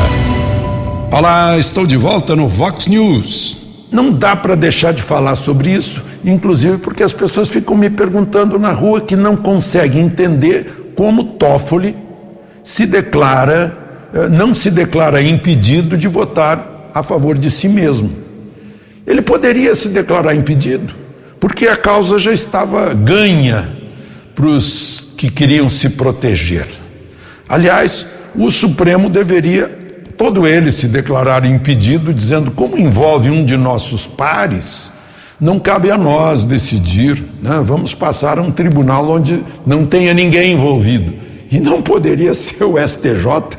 Olá, 1.12 1.58
estou 1.58 1.88
de 1.88 1.98
volta 1.98 2.36
no 2.36 2.48
Vox 2.48 2.86
News. 2.86 3.88
Não 3.92 4.12
dá 4.12 4.36
para 4.36 4.54
deixar 4.54 4.94
de 4.94 5.02
falar 5.02 5.36
sobre 5.36 5.72
isso, 5.72 6.06
inclusive 6.24 6.78
porque 6.78 7.02
as 7.02 7.12
pessoas 7.12 7.50
ficam 7.50 7.76
me 7.76 7.90
perguntando 7.90 8.60
na 8.60 8.72
rua 8.72 9.02
que 9.02 9.16
não 9.16 9.36
conseguem 9.36 10.04
entender 10.04 10.94
como 10.96 11.24
Toffoli 11.24 11.96
se 12.64 12.86
declara, 12.86 13.79
não 14.32 14.54
se 14.54 14.72
declara 14.72 15.22
impedido 15.22 15.98
de 15.98 16.08
votar 16.08 16.90
a 16.94 17.04
favor 17.04 17.38
de 17.38 17.50
si 17.50 17.68
mesmo. 17.68 18.12
Ele 19.06 19.22
poderia 19.22 19.74
se 19.76 19.90
declarar 19.90 20.36
impedido 20.36 20.94
porque 21.40 21.68
a 21.68 21.78
causa 21.78 22.20
já 22.20 22.34
estava 22.34 22.94
ganha 22.94 23.70
para 24.36 24.46
os 24.46 25.08
que 25.18 25.30
queriam 25.30 25.70
se 25.70 25.90
proteger. 25.90 26.68
Aliás, 27.48 28.06
o 28.36 28.52
Supremo 28.52 29.10
deveria, 29.10 29.68
todo 30.18 30.48
ele, 30.48 30.72
se 30.72 30.88
declarar 30.88 31.46
impedido, 31.46 32.14
dizendo: 32.14 32.52
como 32.52 32.78
envolve 32.78 33.30
um 33.30 33.46
de 33.46 33.58
nossos 33.58 34.06
pares, 34.06 34.92
não 35.40 35.60
cabe 35.60 35.90
a 35.90 35.98
nós 35.98 36.44
decidir, 36.46 37.24
né? 37.42 37.62
vamos 37.64 37.94
passar 37.94 38.38
a 38.38 38.42
um 38.42 38.52
tribunal 38.52 39.10
onde 39.10 39.44
não 39.66 39.86
tenha 39.86 40.14
ninguém 40.14 40.54
envolvido. 40.54 41.16
E 41.52 41.60
não 41.60 41.82
poderia 41.82 42.34
ser 42.34 42.64
o 42.64 42.76
STJ, 42.78 43.58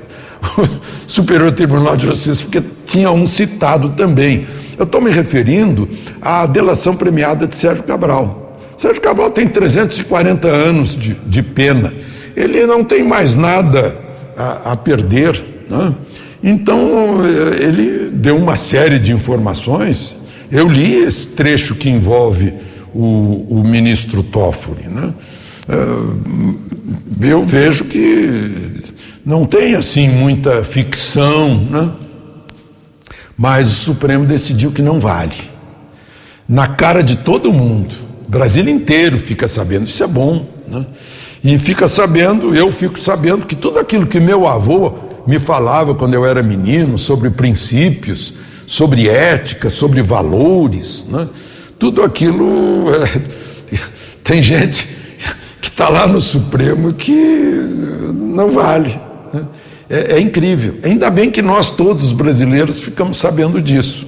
Superior 1.07 1.53
Tribunal 1.53 1.97
de 1.97 2.07
Justiça, 2.07 2.45
porque 2.45 2.63
tinha 2.87 3.11
um 3.11 3.27
citado 3.27 3.91
também. 3.91 4.47
Eu 4.79 4.85
estou 4.85 5.01
me 5.01 5.11
referindo 5.11 5.89
à 6.21 6.47
delação 6.47 6.97
premiada 6.97 7.47
de 7.47 7.55
Sérgio 7.55 7.85
Cabral. 7.85 8.59
Sérgio 8.77 9.03
Cabral 9.03 9.31
tem 9.31 9.47
340 9.47 10.49
anos 10.49 10.97
de, 10.97 11.15
de 11.15 11.43
pena. 11.43 11.93
Ele 12.35 12.65
não 12.65 12.83
tem 12.83 13.05
mais 13.05 13.37
nada 13.37 13.95
a, 14.37 14.73
a 14.73 14.77
perder. 14.77 15.39
Né? 15.69 15.95
Então, 16.43 17.21
eh, 17.27 17.63
ele 17.63 18.11
deu 18.11 18.37
uma 18.37 18.57
série 18.57 18.99
de 18.99 19.13
informações. 19.13 20.17
Eu 20.51 20.67
li 20.67 20.95
esse 20.95 21.29
trecho 21.29 21.75
que 21.75 21.91
envolve 21.91 22.55
o, 22.95 23.47
o 23.51 23.63
ministro 23.63 24.23
Toffoli. 24.23 24.89
Né? 24.89 25.13
Eh, 25.69 27.29
eu 27.29 27.45
vejo 27.45 27.85
que 27.85 28.90
não 29.25 29.45
tem 29.47 29.75
assim 29.75 30.09
muita 30.09 30.65
ficção. 30.65 31.55
Né? 31.55 31.91
Mas 33.37 33.69
o 33.69 33.75
Supremo 33.75 34.27
decidiu 34.27 34.73
que 34.73 34.83
não 34.83 35.01
vale. 35.01 35.37
Na 36.49 36.69
cara 36.69 37.03
de 37.03 37.17
todo 37.17 37.53
mundo. 37.53 37.95
O 38.27 38.31
Brasil 38.31 38.69
inteiro 38.69 39.19
fica 39.19 39.49
sabendo, 39.49 39.87
isso 39.87 40.03
é 40.03 40.07
bom. 40.07 40.47
Né? 40.69 40.87
E 41.43 41.59
fica 41.59 41.89
sabendo, 41.89 42.55
eu 42.55 42.71
fico 42.71 42.99
sabendo 43.01 43.47
que 43.47 43.57
tudo 43.57 43.79
aquilo 43.79 44.07
que 44.07 44.21
meu 44.21 44.47
avô 44.47 44.95
me 45.27 45.39
falava 45.39 45.95
quando 45.95 46.15
eu 46.15 46.27
era 46.27 46.43
menino, 46.43 46.99
sobre 46.99 47.31
princípios, 47.31 48.35
sobre 48.67 49.09
ética, 49.09 49.71
sobre 49.71 50.03
valores, 50.03 51.07
né? 51.09 51.29
tudo 51.79 52.03
aquilo. 52.03 52.93
É, 52.95 53.79
tem 54.23 54.43
gente 54.43 54.87
que 55.61 55.69
está 55.69 55.89
lá 55.89 56.07
no 56.07 56.21
Supremo 56.21 56.93
que 56.93 57.13
não 58.13 58.51
vale. 58.51 59.10
É, 59.91 60.13
é 60.15 60.21
incrível. 60.21 60.79
Ainda 60.85 61.11
bem 61.11 61.33
que 61.33 61.43
nós 61.43 61.73
todos 61.73 62.13
brasileiros 62.13 62.79
ficamos 62.79 63.17
sabendo 63.19 63.61
disso. 63.61 64.07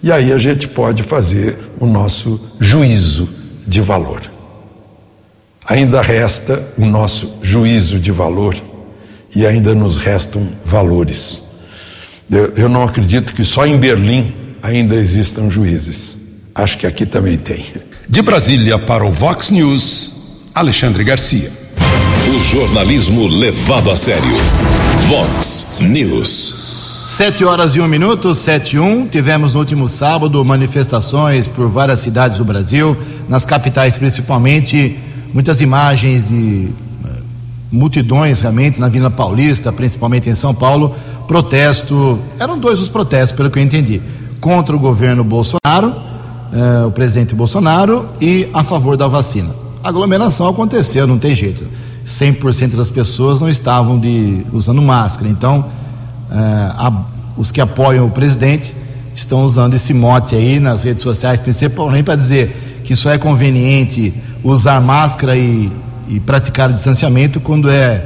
E 0.00 0.12
aí 0.12 0.32
a 0.32 0.38
gente 0.38 0.68
pode 0.68 1.02
fazer 1.02 1.58
o 1.80 1.86
nosso 1.86 2.40
juízo 2.60 3.28
de 3.66 3.80
valor. 3.80 4.22
Ainda 5.66 6.00
resta 6.00 6.62
o 6.78 6.84
nosso 6.84 7.32
juízo 7.42 7.98
de 7.98 8.12
valor 8.12 8.54
e 9.34 9.44
ainda 9.44 9.74
nos 9.74 9.96
restam 9.96 10.46
valores. 10.64 11.42
Eu, 12.30 12.52
eu 12.54 12.68
não 12.68 12.84
acredito 12.84 13.34
que 13.34 13.44
só 13.44 13.66
em 13.66 13.76
Berlim 13.76 14.32
ainda 14.62 14.94
existam 14.94 15.50
juízes. 15.50 16.16
Acho 16.54 16.78
que 16.78 16.86
aqui 16.86 17.04
também 17.04 17.36
tem. 17.36 17.64
De 18.08 18.22
Brasília 18.22 18.78
para 18.78 19.04
o 19.04 19.10
Vox 19.10 19.50
News, 19.50 20.50
Alexandre 20.54 21.02
Garcia. 21.02 21.63
O 22.26 22.40
jornalismo 22.40 23.26
levado 23.26 23.90
a 23.90 23.96
sério. 23.96 24.22
Vox 25.08 25.66
News. 25.78 27.04
Sete 27.06 27.44
horas 27.44 27.76
e 27.76 27.82
um 27.82 27.86
minuto, 27.86 28.34
sete 28.34 28.76
e 28.76 28.78
um. 28.78 29.06
Tivemos 29.06 29.52
no 29.52 29.60
último 29.60 29.86
sábado 29.90 30.42
manifestações 30.42 31.46
por 31.46 31.68
várias 31.68 32.00
cidades 32.00 32.38
do 32.38 32.44
Brasil, 32.44 32.96
nas 33.28 33.44
capitais 33.44 33.98
principalmente, 33.98 34.98
muitas 35.34 35.60
imagens 35.60 36.28
de 36.28 36.70
uh, 37.04 37.08
multidões 37.70 38.40
realmente 38.40 38.80
na 38.80 38.88
Vila 38.88 39.10
Paulista, 39.10 39.70
principalmente 39.70 40.30
em 40.30 40.34
São 40.34 40.54
Paulo. 40.54 40.96
Protesto, 41.28 42.18
eram 42.38 42.58
dois 42.58 42.80
os 42.80 42.88
protestos, 42.88 43.36
pelo 43.36 43.50
que 43.50 43.58
eu 43.58 43.62
entendi, 43.62 44.00
contra 44.40 44.74
o 44.74 44.78
governo 44.78 45.22
Bolsonaro, 45.22 45.88
uh, 45.88 46.86
o 46.86 46.90
presidente 46.90 47.34
Bolsonaro, 47.34 48.08
e 48.18 48.48
a 48.54 48.64
favor 48.64 48.96
da 48.96 49.08
vacina. 49.08 49.50
A 49.82 49.90
aglomeração 49.90 50.48
aconteceu, 50.48 51.06
não 51.06 51.18
tem 51.18 51.34
jeito 51.34 51.84
100% 52.06 52.76
das 52.76 52.90
pessoas 52.90 53.40
não 53.40 53.48
estavam 53.48 53.98
de, 53.98 54.44
usando 54.52 54.82
máscara. 54.82 55.28
Então, 55.28 55.64
é, 56.30 56.36
a, 56.36 56.92
os 57.36 57.50
que 57.50 57.60
apoiam 57.60 58.06
o 58.06 58.10
presidente 58.10 58.74
estão 59.14 59.44
usando 59.44 59.74
esse 59.74 59.94
mote 59.94 60.34
aí 60.34 60.58
nas 60.58 60.82
redes 60.82 61.02
sociais, 61.02 61.40
principalmente 61.40 62.04
para 62.04 62.16
dizer 62.16 62.82
que 62.84 62.94
só 62.94 63.10
é 63.10 63.18
conveniente 63.18 64.12
usar 64.42 64.80
máscara 64.80 65.36
e, 65.36 65.70
e 66.08 66.20
praticar 66.20 66.70
o 66.70 66.72
distanciamento 66.72 67.40
quando 67.40 67.70
é 67.70 68.04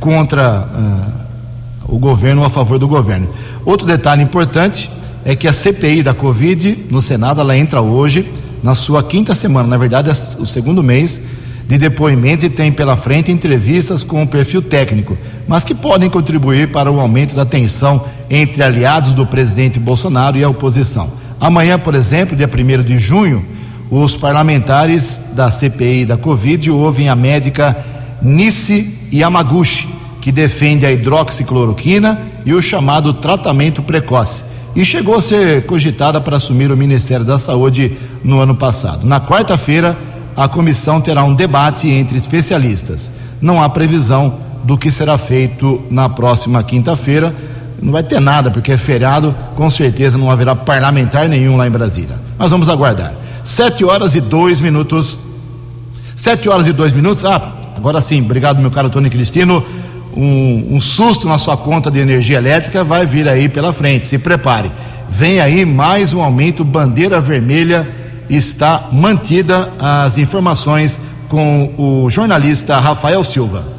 contra 0.00 0.66
uh, 0.66 1.94
o 1.94 1.98
governo 1.98 2.44
a 2.44 2.50
favor 2.50 2.78
do 2.78 2.88
governo. 2.88 3.28
Outro 3.64 3.86
detalhe 3.86 4.22
importante 4.22 4.90
é 5.24 5.34
que 5.36 5.46
a 5.46 5.52
CPI 5.52 6.02
da 6.02 6.14
Covid 6.14 6.86
no 6.90 7.00
Senado 7.00 7.40
ela 7.40 7.56
entra 7.56 7.80
hoje 7.80 8.28
na 8.62 8.74
sua 8.74 9.02
quinta 9.02 9.34
semana, 9.34 9.68
na 9.68 9.76
verdade 9.76 10.10
é 10.10 10.12
o 10.12 10.46
segundo 10.46 10.82
mês 10.82 11.22
de 11.68 11.78
depoimentos 11.78 12.44
e 12.44 12.50
tem 12.50 12.70
pela 12.70 12.96
frente 12.96 13.32
entrevistas 13.32 14.04
com 14.04 14.22
um 14.22 14.26
perfil 14.26 14.62
técnico, 14.62 15.18
mas 15.48 15.64
que 15.64 15.74
podem 15.74 16.08
contribuir 16.08 16.68
para 16.68 16.90
o 16.90 17.00
aumento 17.00 17.34
da 17.34 17.44
tensão 17.44 18.04
entre 18.30 18.62
aliados 18.62 19.14
do 19.14 19.26
presidente 19.26 19.78
Bolsonaro 19.78 20.36
e 20.36 20.44
a 20.44 20.48
oposição. 20.48 21.10
Amanhã, 21.40 21.78
por 21.78 21.94
exemplo, 21.94 22.36
dia 22.36 22.48
1 22.48 22.82
de 22.82 22.98
junho, 22.98 23.44
os 23.90 24.16
parlamentares 24.16 25.22
da 25.32 25.50
CPI 25.50 26.06
da 26.06 26.16
Covid 26.16 26.70
ouvem 26.70 27.08
a 27.08 27.16
médica 27.16 27.76
Nice 28.22 28.94
Yamaguchi, 29.12 29.88
que 30.20 30.32
defende 30.32 30.86
a 30.86 30.92
hidroxicloroquina 30.92 32.20
e 32.44 32.52
o 32.54 32.62
chamado 32.62 33.12
tratamento 33.14 33.82
precoce. 33.82 34.44
E 34.74 34.84
chegou 34.84 35.14
a 35.14 35.22
ser 35.22 35.64
cogitada 35.66 36.20
para 36.20 36.36
assumir 36.36 36.70
o 36.70 36.76
Ministério 36.76 37.24
da 37.24 37.38
Saúde 37.38 37.96
no 38.24 38.40
ano 38.40 38.54
passado. 38.54 39.06
Na 39.06 39.20
quarta-feira, 39.20 39.96
a 40.36 40.46
comissão 40.46 41.00
terá 41.00 41.24
um 41.24 41.34
debate 41.34 41.88
entre 41.88 42.18
especialistas. 42.18 43.10
Não 43.40 43.62
há 43.62 43.68
previsão 43.68 44.34
do 44.64 44.76
que 44.76 44.92
será 44.92 45.16
feito 45.16 45.82
na 45.90 46.08
próxima 46.08 46.62
quinta-feira. 46.62 47.34
Não 47.80 47.92
vai 47.92 48.02
ter 48.02 48.20
nada, 48.20 48.50
porque 48.50 48.72
é 48.72 48.76
feriado, 48.76 49.34
com 49.54 49.70
certeza 49.70 50.18
não 50.18 50.30
haverá 50.30 50.54
parlamentar 50.54 51.28
nenhum 51.28 51.56
lá 51.56 51.66
em 51.66 51.70
Brasília. 51.70 52.16
Mas 52.36 52.50
vamos 52.50 52.68
aguardar. 52.68 53.14
Sete 53.42 53.84
horas 53.84 54.14
e 54.14 54.20
dois 54.20 54.60
minutos. 54.60 55.18
Sete 56.14 56.48
horas 56.48 56.66
e 56.66 56.72
dois 56.72 56.92
minutos. 56.92 57.24
Ah, 57.24 57.52
agora 57.76 58.02
sim, 58.02 58.20
obrigado, 58.20 58.60
meu 58.60 58.70
caro 58.70 58.90
Tony 58.90 59.08
Cristino. 59.08 59.64
Um, 60.14 60.76
um 60.76 60.80
susto 60.80 61.28
na 61.28 61.38
sua 61.38 61.56
conta 61.56 61.90
de 61.90 61.98
energia 61.98 62.38
elétrica 62.38 62.82
vai 62.82 63.06
vir 63.06 63.28
aí 63.28 63.48
pela 63.48 63.72
frente. 63.72 64.06
Se 64.06 64.18
prepare. 64.18 64.70
Vem 65.08 65.40
aí 65.40 65.64
mais 65.64 66.12
um 66.12 66.20
aumento, 66.20 66.64
bandeira 66.64 67.20
vermelha 67.20 67.86
está 68.28 68.88
mantida 68.92 69.72
as 69.78 70.18
informações 70.18 71.00
com 71.28 71.72
o 71.76 72.10
jornalista 72.10 72.78
Rafael 72.78 73.22
Silva. 73.24 73.76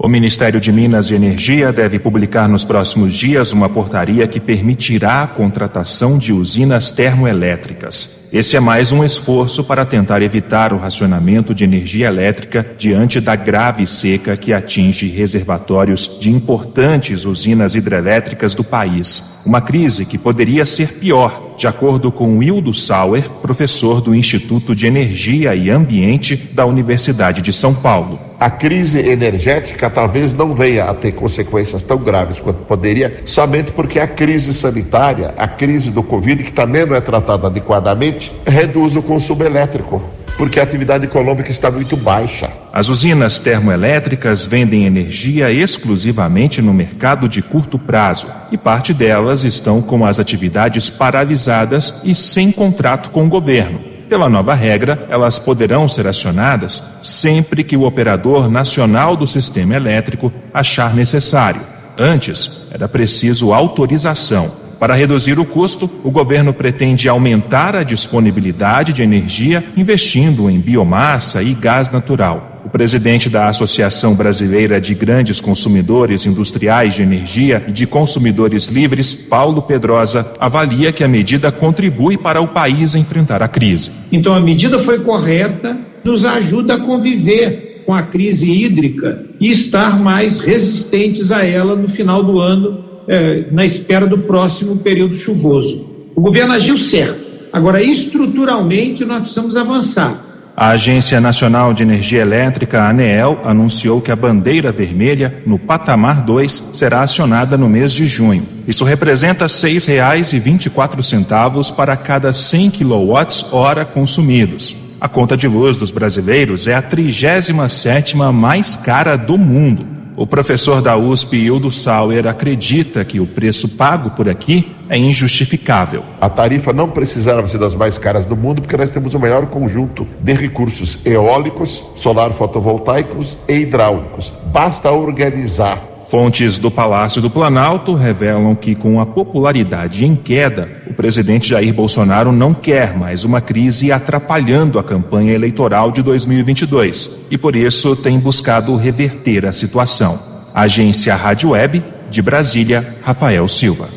O 0.00 0.06
Ministério 0.06 0.60
de 0.60 0.70
Minas 0.70 1.10
e 1.10 1.14
Energia 1.14 1.72
deve 1.72 1.98
publicar 1.98 2.48
nos 2.48 2.64
próximos 2.64 3.14
dias 3.14 3.52
uma 3.52 3.68
portaria 3.68 4.28
que 4.28 4.38
permitirá 4.38 5.22
a 5.22 5.26
contratação 5.26 6.18
de 6.18 6.32
usinas 6.32 6.92
termoelétricas. 6.92 8.28
Esse 8.32 8.56
é 8.56 8.60
mais 8.60 8.92
um 8.92 9.02
esforço 9.02 9.64
para 9.64 9.84
tentar 9.84 10.22
evitar 10.22 10.72
o 10.72 10.78
racionamento 10.78 11.52
de 11.52 11.64
energia 11.64 12.06
elétrica 12.06 12.64
diante 12.78 13.20
da 13.20 13.34
grave 13.34 13.88
seca 13.88 14.36
que 14.36 14.52
atinge 14.52 15.08
reservatórios 15.08 16.16
de 16.20 16.30
importantes 16.30 17.24
usinas 17.24 17.74
hidrelétricas 17.74 18.54
do 18.54 18.62
país. 18.62 19.37
Uma 19.48 19.62
crise 19.62 20.04
que 20.04 20.18
poderia 20.18 20.66
ser 20.66 20.98
pior 20.98 21.54
de 21.56 21.66
acordo 21.66 22.12
com 22.12 22.36
Wildo 22.36 22.74
Sauer, 22.74 23.26
professor 23.40 24.02
do 24.02 24.14
Instituto 24.14 24.74
de 24.74 24.86
Energia 24.86 25.54
e 25.54 25.70
Ambiente 25.70 26.36
da 26.36 26.66
Universidade 26.66 27.40
de 27.40 27.50
São 27.50 27.74
Paulo. 27.74 28.20
A 28.38 28.50
crise 28.50 28.98
energética 28.98 29.88
talvez 29.88 30.34
não 30.34 30.54
venha 30.54 30.84
a 30.84 30.92
ter 30.92 31.12
consequências 31.12 31.80
tão 31.80 31.96
graves 31.96 32.38
quanto 32.38 32.58
poderia, 32.66 33.22
somente 33.24 33.72
porque 33.72 33.98
a 33.98 34.06
crise 34.06 34.52
sanitária, 34.52 35.32
a 35.38 35.48
crise 35.48 35.90
do 35.90 36.02
Covid, 36.02 36.44
que 36.44 36.52
também 36.52 36.84
não 36.84 36.94
é 36.94 37.00
tratada 37.00 37.46
adequadamente, 37.46 38.30
reduz 38.46 38.96
o 38.96 39.02
consumo 39.02 39.44
elétrico 39.44 40.02
porque 40.38 40.60
a 40.60 40.62
atividade 40.62 41.04
econômica 41.04 41.50
está 41.50 41.68
muito 41.68 41.96
baixa. 41.96 42.48
As 42.72 42.88
usinas 42.88 43.40
termoelétricas 43.40 44.46
vendem 44.46 44.86
energia 44.86 45.50
exclusivamente 45.50 46.62
no 46.62 46.72
mercado 46.72 47.28
de 47.28 47.42
curto 47.42 47.76
prazo 47.76 48.28
e 48.52 48.56
parte 48.56 48.94
delas 48.94 49.42
estão 49.42 49.82
com 49.82 50.06
as 50.06 50.20
atividades 50.20 50.88
paralisadas 50.88 52.00
e 52.04 52.14
sem 52.14 52.52
contrato 52.52 53.10
com 53.10 53.26
o 53.26 53.28
governo. 53.28 53.80
Pela 54.08 54.28
nova 54.28 54.54
regra, 54.54 55.06
elas 55.10 55.38
poderão 55.38 55.88
ser 55.88 56.06
acionadas 56.06 56.82
sempre 57.02 57.64
que 57.64 57.76
o 57.76 57.82
operador 57.82 58.48
nacional 58.48 59.16
do 59.16 59.26
sistema 59.26 59.74
elétrico 59.74 60.32
achar 60.54 60.94
necessário. 60.94 61.60
Antes, 61.98 62.68
era 62.72 62.88
preciso 62.88 63.52
autorização 63.52 64.57
para 64.78 64.94
reduzir 64.94 65.40
o 65.40 65.44
custo, 65.44 65.90
o 66.04 66.10
governo 66.10 66.52
pretende 66.52 67.08
aumentar 67.08 67.74
a 67.74 67.82
disponibilidade 67.82 68.92
de 68.92 69.02
energia 69.02 69.64
investindo 69.76 70.48
em 70.48 70.60
biomassa 70.60 71.42
e 71.42 71.52
gás 71.52 71.90
natural. 71.90 72.62
O 72.64 72.70
presidente 72.70 73.28
da 73.28 73.48
Associação 73.48 74.14
Brasileira 74.14 74.80
de 74.80 74.94
Grandes 74.94 75.40
Consumidores 75.40 76.26
Industriais 76.26 76.94
de 76.94 77.02
Energia 77.02 77.64
e 77.66 77.72
de 77.72 77.86
Consumidores 77.86 78.66
Livres, 78.66 79.14
Paulo 79.14 79.62
Pedrosa, 79.62 80.32
avalia 80.38 80.92
que 80.92 81.02
a 81.02 81.08
medida 81.08 81.50
contribui 81.50 82.16
para 82.16 82.40
o 82.40 82.48
país 82.48 82.94
enfrentar 82.94 83.42
a 83.42 83.48
crise. 83.48 83.90
Então, 84.12 84.34
a 84.34 84.40
medida 84.40 84.78
foi 84.78 85.00
correta, 85.00 85.76
nos 86.04 86.24
ajuda 86.24 86.74
a 86.74 86.78
conviver 86.78 87.82
com 87.84 87.94
a 87.94 88.02
crise 88.02 88.48
hídrica 88.48 89.24
e 89.40 89.50
estar 89.50 89.98
mais 89.98 90.38
resistentes 90.38 91.32
a 91.32 91.44
ela 91.44 91.74
no 91.74 91.88
final 91.88 92.22
do 92.22 92.38
ano 92.38 92.87
é, 93.08 93.46
na 93.50 93.64
espera 93.64 94.06
do 94.06 94.18
próximo 94.18 94.76
período 94.76 95.16
chuvoso. 95.16 95.86
O 96.14 96.20
governo 96.20 96.52
agiu 96.52 96.76
certo. 96.76 97.26
Agora, 97.52 97.82
estruturalmente, 97.82 99.04
nós 99.04 99.20
precisamos 99.20 99.56
avançar. 99.56 100.28
A 100.60 100.70
Agência 100.70 101.20
Nacional 101.20 101.72
de 101.72 101.84
Energia 101.84 102.20
Elétrica, 102.20 102.82
ANEEL, 102.82 103.42
anunciou 103.44 104.00
que 104.00 104.10
a 104.10 104.16
bandeira 104.16 104.72
vermelha, 104.72 105.40
no 105.46 105.56
patamar 105.56 106.22
2, 106.22 106.72
será 106.74 107.02
acionada 107.02 107.56
no 107.56 107.68
mês 107.68 107.92
de 107.92 108.08
junho. 108.08 108.42
Isso 108.66 108.84
representa 108.84 109.44
R$ 109.44 109.50
6,24 109.50 111.76
para 111.76 111.96
cada 111.96 112.32
100 112.32 112.72
kWh 112.72 113.84
consumidos. 113.94 114.74
A 115.00 115.08
conta 115.08 115.36
de 115.36 115.46
luz 115.46 115.76
dos 115.76 115.92
brasileiros 115.92 116.66
é 116.66 116.74
a 116.74 116.82
37 116.82 118.16
mais 118.16 118.74
cara 118.74 119.14
do 119.14 119.38
mundo. 119.38 119.86
O 120.18 120.26
professor 120.26 120.82
da 120.82 120.96
USP, 120.96 121.36
Hildo 121.36 121.70
Sauer, 121.70 122.26
acredita 122.26 123.04
que 123.04 123.20
o 123.20 123.26
preço 123.26 123.76
pago 123.76 124.10
por 124.10 124.28
aqui 124.28 124.74
é 124.88 124.98
injustificável. 124.98 126.02
A 126.20 126.28
tarifa 126.28 126.72
não 126.72 126.90
precisava 126.90 127.46
ser 127.46 127.58
das 127.58 127.72
mais 127.72 127.96
caras 127.98 128.24
do 128.24 128.36
mundo, 128.36 128.60
porque 128.60 128.76
nós 128.76 128.90
temos 128.90 129.14
o 129.14 129.20
maior 129.20 129.46
conjunto 129.46 130.04
de 130.20 130.32
recursos 130.32 130.98
eólicos, 131.04 131.84
solar 131.94 132.32
fotovoltaicos 132.32 133.38
e 133.46 133.58
hidráulicos. 133.58 134.32
Basta 134.46 134.90
organizar 134.90 135.80
Fontes 136.08 136.56
do 136.56 136.70
Palácio 136.70 137.20
do 137.20 137.28
Planalto 137.28 137.92
revelam 137.92 138.54
que, 138.54 138.74
com 138.74 138.98
a 138.98 139.04
popularidade 139.04 140.06
em 140.06 140.16
queda, 140.16 140.66
o 140.86 140.94
presidente 140.94 141.50
Jair 141.50 141.74
Bolsonaro 141.74 142.32
não 142.32 142.54
quer 142.54 142.96
mais 142.96 143.26
uma 143.26 143.42
crise 143.42 143.92
atrapalhando 143.92 144.78
a 144.78 144.82
campanha 144.82 145.34
eleitoral 145.34 145.90
de 145.90 146.02
2022 146.02 147.26
e, 147.30 147.36
por 147.36 147.54
isso, 147.54 147.94
tem 147.94 148.18
buscado 148.18 148.74
reverter 148.74 149.44
a 149.44 149.52
situação. 149.52 150.18
Agência 150.54 151.14
Rádio 151.14 151.50
Web, 151.50 151.84
de 152.10 152.22
Brasília, 152.22 152.96
Rafael 153.02 153.46
Silva. 153.46 153.90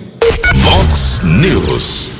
Vox 0.55 1.21
News. 1.23 2.11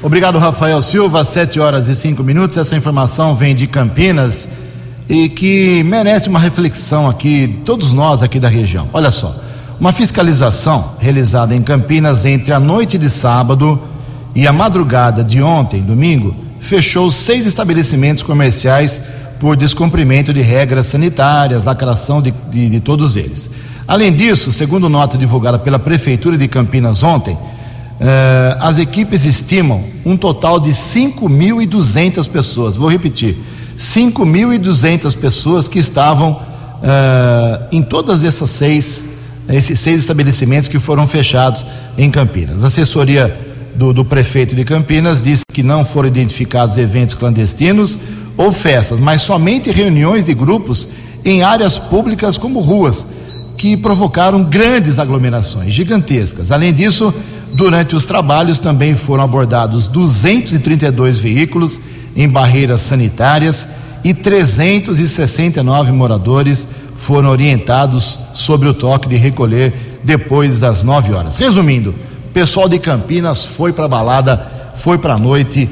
Obrigado, 0.00 0.38
Rafael 0.38 0.80
Silva. 0.80 1.24
Sete 1.24 1.58
horas 1.58 1.88
e 1.88 1.96
cinco 1.96 2.22
minutos. 2.22 2.56
Essa 2.56 2.76
informação 2.76 3.34
vem 3.34 3.56
de 3.56 3.66
Campinas 3.66 4.48
e 5.08 5.28
que 5.28 5.82
merece 5.84 6.28
uma 6.28 6.38
reflexão 6.38 7.08
aqui, 7.08 7.60
todos 7.64 7.92
nós 7.92 8.22
aqui 8.22 8.38
da 8.38 8.48
região. 8.48 8.88
Olha 8.92 9.10
só, 9.10 9.34
uma 9.78 9.92
fiscalização 9.92 10.92
realizada 10.98 11.54
em 11.54 11.62
Campinas 11.62 12.24
entre 12.24 12.52
a 12.52 12.60
noite 12.60 12.96
de 12.96 13.10
sábado 13.10 13.80
e 14.34 14.46
a 14.46 14.52
madrugada 14.52 15.22
de 15.22 15.42
ontem, 15.42 15.82
domingo, 15.82 16.34
fechou 16.60 17.10
seis 17.10 17.46
estabelecimentos 17.46 18.22
comerciais 18.22 19.00
por 19.40 19.56
descumprimento 19.56 20.32
de 20.32 20.40
regras 20.40 20.86
sanitárias, 20.86 21.64
lacração 21.64 22.22
de, 22.22 22.32
de, 22.50 22.70
de 22.70 22.80
todos 22.80 23.16
eles. 23.16 23.50
Além 23.86 24.12
disso, 24.12 24.52
segundo 24.52 24.88
nota 24.88 25.18
divulgada 25.18 25.58
pela 25.58 25.78
Prefeitura 25.78 26.38
de 26.38 26.46
Campinas 26.46 27.02
ontem, 27.02 27.36
eh, 28.00 28.56
as 28.60 28.78
equipes 28.78 29.24
estimam 29.24 29.82
um 30.04 30.16
total 30.16 30.60
de 30.60 30.70
5.200 30.70 32.28
pessoas. 32.28 32.76
Vou 32.76 32.88
repetir: 32.88 33.36
5.200 33.76 35.16
pessoas 35.16 35.68
que 35.68 35.78
estavam 35.78 36.32
uh, 36.32 37.64
em 37.70 37.82
todas 37.82 38.24
essas 38.24 38.50
seis, 38.50 39.06
esses 39.48 39.78
seis 39.80 40.00
estabelecimentos 40.00 40.68
que 40.68 40.78
foram 40.78 41.06
fechados 41.06 41.64
em 41.96 42.10
Campinas. 42.10 42.64
A 42.64 42.68
assessoria 42.68 43.34
do, 43.74 43.92
do 43.92 44.04
prefeito 44.04 44.54
de 44.54 44.64
Campinas 44.64 45.22
disse 45.22 45.42
que 45.52 45.62
não 45.62 45.84
foram 45.84 46.08
identificados 46.08 46.76
eventos 46.76 47.14
clandestinos 47.14 47.98
ou 48.36 48.52
festas, 48.52 49.00
mas 49.00 49.22
somente 49.22 49.70
reuniões 49.70 50.26
de 50.26 50.34
grupos 50.34 50.88
em 51.24 51.42
áreas 51.42 51.78
públicas 51.78 52.36
como 52.36 52.60
ruas, 52.60 53.06
que 53.56 53.76
provocaram 53.76 54.42
grandes 54.42 54.98
aglomerações, 54.98 55.72
gigantescas. 55.72 56.50
Além 56.50 56.72
disso, 56.72 57.14
durante 57.54 57.94
os 57.94 58.06
trabalhos 58.06 58.58
também 58.58 58.94
foram 58.94 59.22
abordados 59.22 59.86
232 59.86 61.18
veículos 61.18 61.78
em 62.14 62.28
barreiras 62.28 62.82
sanitárias 62.82 63.66
e 64.04 64.12
369 64.12 65.92
moradores 65.92 66.66
foram 66.96 67.30
orientados 67.30 68.18
sobre 68.32 68.68
o 68.68 68.74
toque 68.74 69.08
de 69.08 69.16
recolher 69.16 70.00
depois 70.02 70.60
das 70.60 70.82
9 70.82 71.12
horas. 71.12 71.36
Resumindo, 71.36 71.94
pessoal 72.32 72.68
de 72.68 72.78
Campinas 72.78 73.44
foi 73.44 73.72
para 73.72 73.84
a 73.84 73.88
balada, 73.88 74.72
foi 74.74 74.98
para 74.98 75.14
a 75.14 75.18
noite, 75.18 75.68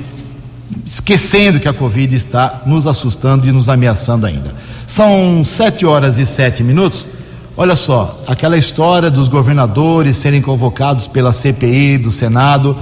esquecendo 0.84 1.59
que 1.59 1.68
a 1.68 1.72
Covid 1.72 2.14
está 2.14 2.62
nos 2.66 2.86
assustando 2.86 3.47
e 3.49 3.53
nos 3.53 3.68
ameaçando 3.68 4.26
ainda. 4.26 4.55
São 4.86 5.45
sete 5.45 5.86
horas 5.86 6.18
e 6.18 6.26
sete 6.26 6.62
minutos. 6.62 7.09
Olha 7.57 7.76
só, 7.76 8.20
aquela 8.26 8.57
história 8.57 9.11
dos 9.11 9.28
governadores 9.28 10.16
serem 10.16 10.41
convocados 10.41 11.07
pela 11.07 11.32
CPI 11.32 11.99
do 11.99 12.11
Senado, 12.11 12.76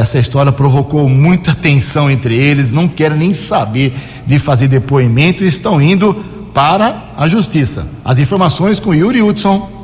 essa 0.00 0.18
história 0.18 0.50
provocou 0.50 1.08
muita 1.08 1.54
tensão 1.54 2.10
entre 2.10 2.34
eles, 2.34 2.72
não 2.72 2.88
querem 2.88 3.18
nem 3.18 3.32
saber 3.32 3.92
de 4.26 4.38
fazer 4.38 4.66
depoimento 4.66 5.44
e 5.44 5.46
estão 5.46 5.80
indo 5.80 6.12
para 6.52 7.04
a 7.16 7.28
justiça. 7.28 7.86
As 8.04 8.18
informações 8.18 8.80
com 8.80 8.92
Yuri 8.92 9.22
Hudson. 9.22 9.78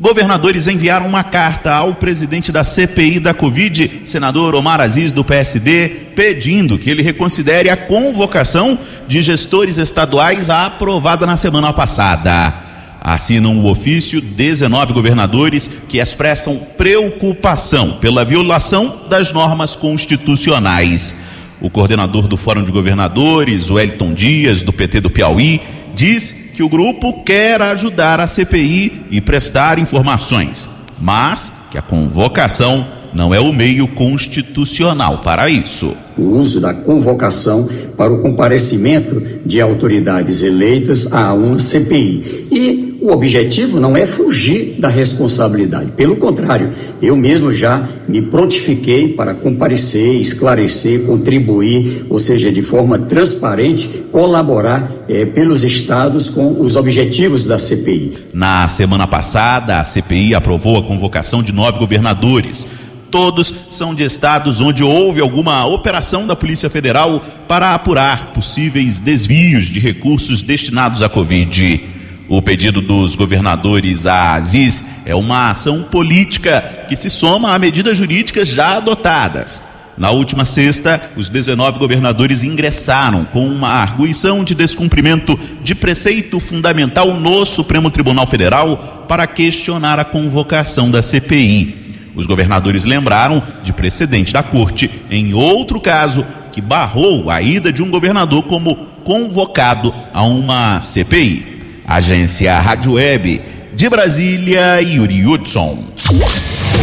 Governadores 0.00 0.68
enviaram 0.68 1.06
uma 1.06 1.24
carta 1.24 1.74
ao 1.74 1.96
presidente 1.96 2.52
da 2.52 2.62
CPI 2.62 3.18
da 3.18 3.34
Covid, 3.34 4.02
senador 4.04 4.54
Omar 4.54 4.80
Aziz, 4.80 5.12
do 5.12 5.24
PSD, 5.24 5.88
pedindo 6.14 6.78
que 6.78 6.88
ele 6.88 7.02
reconsidere 7.02 7.68
a 7.68 7.76
convocação 7.76 8.78
de 9.08 9.20
gestores 9.20 9.76
estaduais 9.76 10.48
aprovada 10.50 11.26
na 11.26 11.36
semana 11.36 11.72
passada. 11.72 12.67
Assinam 13.14 13.56
o 13.56 13.70
ofício 13.70 14.20
19 14.20 14.92
governadores 14.92 15.66
que 15.88 15.98
expressam 15.98 16.58
preocupação 16.76 17.92
pela 18.00 18.22
violação 18.22 19.06
das 19.08 19.32
normas 19.32 19.74
constitucionais. 19.74 21.14
O 21.58 21.70
coordenador 21.70 22.28
do 22.28 22.36
Fórum 22.36 22.62
de 22.62 22.70
Governadores, 22.70 23.70
o 23.70 23.78
Elton 23.78 24.12
Dias, 24.12 24.60
do 24.60 24.74
PT 24.74 25.00
do 25.00 25.08
Piauí, 25.08 25.58
diz 25.94 26.50
que 26.54 26.62
o 26.62 26.68
grupo 26.68 27.22
quer 27.24 27.62
ajudar 27.62 28.20
a 28.20 28.26
CPI 28.26 29.06
e 29.10 29.22
prestar 29.22 29.78
informações, 29.78 30.68
mas 31.00 31.62
que 31.70 31.78
a 31.78 31.82
convocação 31.82 32.86
não 33.12 33.34
é 33.34 33.40
o 33.40 33.52
meio 33.52 33.88
constitucional 33.88 35.18
para 35.18 35.48
isso. 35.48 35.96
O 36.16 36.36
uso 36.36 36.60
da 36.60 36.74
convocação 36.74 37.68
para 37.96 38.12
o 38.12 38.20
comparecimento 38.20 39.22
de 39.44 39.60
autoridades 39.60 40.42
eleitas 40.42 41.12
a 41.12 41.32
uma 41.32 41.58
CPI. 41.58 42.46
E 42.50 42.98
o 43.00 43.12
objetivo 43.12 43.78
não 43.78 43.96
é 43.96 44.04
fugir 44.04 44.76
da 44.80 44.88
responsabilidade, 44.88 45.92
pelo 45.92 46.16
contrário, 46.16 46.72
eu 47.00 47.16
mesmo 47.16 47.52
já 47.52 47.88
me 48.08 48.20
prontifiquei 48.20 49.08
para 49.14 49.34
comparecer, 49.34 50.20
esclarecer, 50.20 51.04
contribuir, 51.04 52.06
ou 52.10 52.18
seja, 52.18 52.50
de 52.50 52.60
forma 52.60 52.98
transparente, 52.98 53.88
colaborar 54.10 55.04
é, 55.08 55.24
pelos 55.26 55.62
estados 55.62 56.28
com 56.28 56.60
os 56.60 56.74
objetivos 56.74 57.44
da 57.44 57.58
CPI. 57.58 58.18
Na 58.32 58.66
semana 58.66 59.06
passada, 59.06 59.78
a 59.78 59.84
CPI 59.84 60.34
aprovou 60.34 60.76
a 60.78 60.82
convocação 60.82 61.42
de 61.42 61.52
nove 61.52 61.78
governadores. 61.78 62.66
Todos 63.10 63.52
são 63.70 63.94
de 63.94 64.04
estados 64.04 64.60
onde 64.60 64.84
houve 64.84 65.20
alguma 65.20 65.64
operação 65.64 66.26
da 66.26 66.36
Polícia 66.36 66.68
Federal 66.68 67.24
para 67.46 67.74
apurar 67.74 68.32
possíveis 68.32 69.00
desvios 69.00 69.66
de 69.66 69.80
recursos 69.80 70.42
destinados 70.42 71.02
à 71.02 71.08
Covid. 71.08 71.80
O 72.28 72.42
pedido 72.42 72.82
dos 72.82 73.14
governadores 73.14 74.06
a 74.06 74.34
Aziz 74.34 74.84
é 75.06 75.14
uma 75.14 75.50
ação 75.50 75.84
política 75.84 76.84
que 76.86 76.94
se 76.94 77.08
soma 77.08 77.54
a 77.54 77.58
medidas 77.58 77.96
jurídicas 77.96 78.48
já 78.48 78.76
adotadas. 78.76 79.62
Na 79.96 80.10
última 80.10 80.44
sexta, 80.44 81.00
os 81.16 81.30
19 81.30 81.78
governadores 81.78 82.44
ingressaram 82.44 83.24
com 83.24 83.48
uma 83.48 83.70
arguição 83.70 84.44
de 84.44 84.54
descumprimento 84.54 85.40
de 85.62 85.74
preceito 85.74 86.38
fundamental 86.38 87.14
no 87.14 87.46
Supremo 87.46 87.90
Tribunal 87.90 88.26
Federal 88.26 89.06
para 89.08 89.26
questionar 89.26 89.98
a 89.98 90.04
convocação 90.04 90.90
da 90.90 91.00
CPI. 91.00 91.77
Os 92.18 92.26
governadores 92.26 92.84
lembraram 92.84 93.40
de 93.62 93.72
precedente 93.72 94.32
da 94.32 94.42
corte 94.42 94.90
em 95.08 95.34
outro 95.34 95.80
caso 95.80 96.26
que 96.50 96.60
barrou 96.60 97.30
a 97.30 97.40
ida 97.40 97.72
de 97.72 97.80
um 97.80 97.88
governador 97.88 98.42
como 98.42 98.74
convocado 99.04 99.94
a 100.12 100.24
uma 100.24 100.80
CPI. 100.80 101.80
Agência 101.86 102.58
Rádio 102.58 102.94
Web 102.94 103.40
de 103.72 103.88
Brasília, 103.88 104.80
Yuri 104.80 105.24
Hudson. 105.24 105.84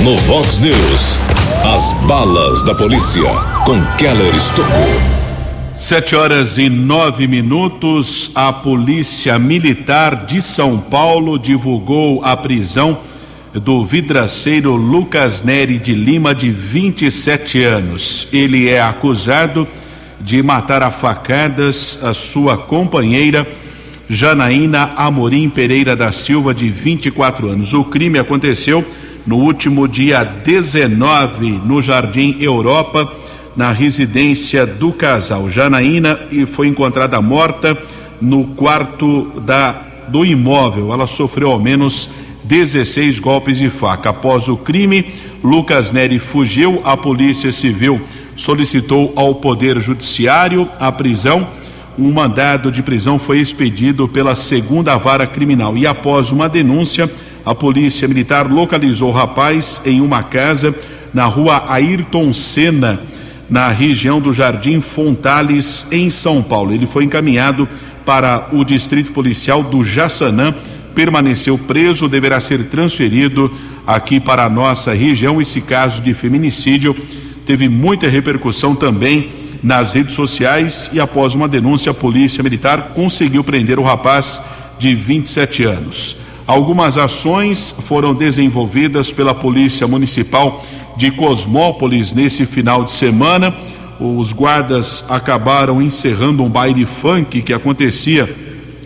No 0.06 0.16
Vox 0.20 0.58
News, 0.60 1.18
as 1.66 1.92
balas 2.08 2.64
da 2.64 2.74
polícia 2.74 3.30
com 3.66 3.86
Keller 3.98 4.34
Estocou. 4.34 5.16
Sete 5.74 6.16
horas 6.16 6.58
e 6.58 6.70
nove 6.70 7.28
minutos, 7.28 8.32
a 8.34 8.54
Polícia 8.54 9.38
Militar 9.38 10.26
de 10.26 10.42
São 10.42 10.80
Paulo 10.80 11.38
divulgou 11.38 12.24
a 12.24 12.38
prisão 12.38 12.98
do 13.62 13.86
vidraceiro 13.86 14.76
Lucas 14.76 15.42
Neri 15.42 15.80
de 15.80 15.94
Lima, 15.94 16.36
de 16.36 16.50
27 16.52 17.64
anos. 17.64 18.28
Ele 18.34 18.68
é 18.68 18.82
acusado 18.82 19.68
de 20.20 20.44
matar 20.44 20.84
a 20.84 20.92
facadas 20.92 22.00
a 22.02 22.14
sua 22.14 22.58
companheira 22.58 23.48
Janaína 24.10 24.92
Amorim 24.96 25.50
Pereira 25.50 25.96
da 25.96 26.12
Silva, 26.12 26.54
de 26.54 26.70
24 26.70 27.50
anos. 27.50 27.74
O 27.74 27.84
crime 27.86 28.20
aconteceu 28.20 28.86
no 29.26 29.38
último 29.38 29.88
dia 29.88 30.24
19, 30.24 31.62
no 31.66 31.82
Jardim 31.82 32.38
Europa, 32.40 33.12
na 33.56 33.72
residência 33.72 34.66
do 34.66 34.92
casal. 34.92 35.50
Janaína 35.50 36.20
e 36.30 36.46
foi 36.46 36.68
encontrada 36.68 37.22
morta 37.22 37.78
no 38.22 38.44
quarto 38.44 39.42
da, 39.46 39.82
do 40.10 40.26
imóvel. 40.26 40.92
Ela 40.92 41.08
sofreu 41.08 41.52
ao 41.52 41.60
menos 41.60 42.10
16 42.48 43.20
golpes 43.20 43.58
de 43.58 43.70
faca. 43.70 44.10
Após 44.10 44.48
o 44.48 44.56
crime, 44.56 45.06
Lucas 45.44 45.92
Neri 45.92 46.20
fugiu. 46.20 46.82
A 46.84 46.96
Polícia 46.96 47.52
Civil 47.52 48.02
solicitou 48.36 49.14
ao 49.16 49.36
Poder 49.36 49.82
Judiciário 49.82 50.70
a 50.80 50.92
prisão 50.92 51.48
um 51.98 52.12
mandado 52.12 52.72
de 52.72 52.84
prisão 52.84 53.18
foi 53.18 53.40
expedido 53.40 54.06
pela 54.06 54.36
segunda 54.36 54.98
vara 54.98 55.26
criminal 55.26 55.78
e 55.78 55.88
após 55.88 56.30
uma 56.30 56.50
denúncia, 56.50 57.10
a 57.46 57.56
polícia 57.56 58.06
militar 58.06 58.52
localizou 58.52 59.10
o 59.12 59.14
rapaz 59.14 59.82
em 59.86 60.02
uma 60.02 60.22
casa 60.22 60.76
na 61.14 61.26
rua 61.26 61.64
Ayrton 61.70 62.34
Senna, 62.34 63.00
na 63.50 63.70
região 63.70 64.20
do 64.20 64.34
Jardim 64.34 64.82
Fontales, 64.82 65.88
em 65.90 66.10
São 66.10 66.44
Paulo. 66.44 66.74
Ele 66.74 66.86
foi 66.86 67.06
encaminhado 67.06 67.68
para 68.06 68.50
o 68.52 68.66
distrito 68.66 69.14
policial 69.14 69.64
do 69.64 69.82
Jaçanã, 69.82 70.54
permaneceu 70.96 71.58
preso, 71.58 72.08
deverá 72.08 72.40
ser 72.40 72.64
transferido 72.70 73.52
aqui 73.86 74.20
para 74.20 74.46
a 74.46 74.50
nossa 74.50 74.94
região. 74.94 75.42
Esse 75.42 75.62
caso 75.62 76.02
de 76.02 76.14
feminicídio 76.14 76.96
teve 77.46 77.68
muita 77.68 78.08
repercussão 78.08 78.74
também 78.74 79.30
nas 79.62 79.94
redes 79.94 80.16
sociais 80.16 80.90
e 80.94 81.00
após 81.00 81.36
uma 81.36 81.48
denúncia, 81.48 81.92
a 81.92 81.94
Polícia 81.94 82.44
Militar 82.44 82.94
conseguiu 82.96 83.44
prender 83.44 83.78
o 83.78 83.84
rapaz 83.84 84.42
de 84.80 84.96
27 84.96 85.64
anos. 85.64 86.18
Algumas 86.48 86.98
ações 86.98 87.74
foram 87.86 88.14
desenvolvidas 88.14 89.12
pela 89.12 89.34
Polícia 89.34 89.88
Municipal 89.88 90.64
de 90.96 91.12
Cosmópolis 91.12 92.14
nesse 92.14 92.46
final 92.46 92.84
de 92.84 92.92
semana. 92.92 93.54
Os 94.00 94.32
guardas 94.32 95.04
acabaram 95.10 95.82
encerrando 95.82 96.44
um 96.44 96.50
baile 96.50 96.86
funk 96.86 97.42
que 97.42 97.54
acontecia 97.54 98.30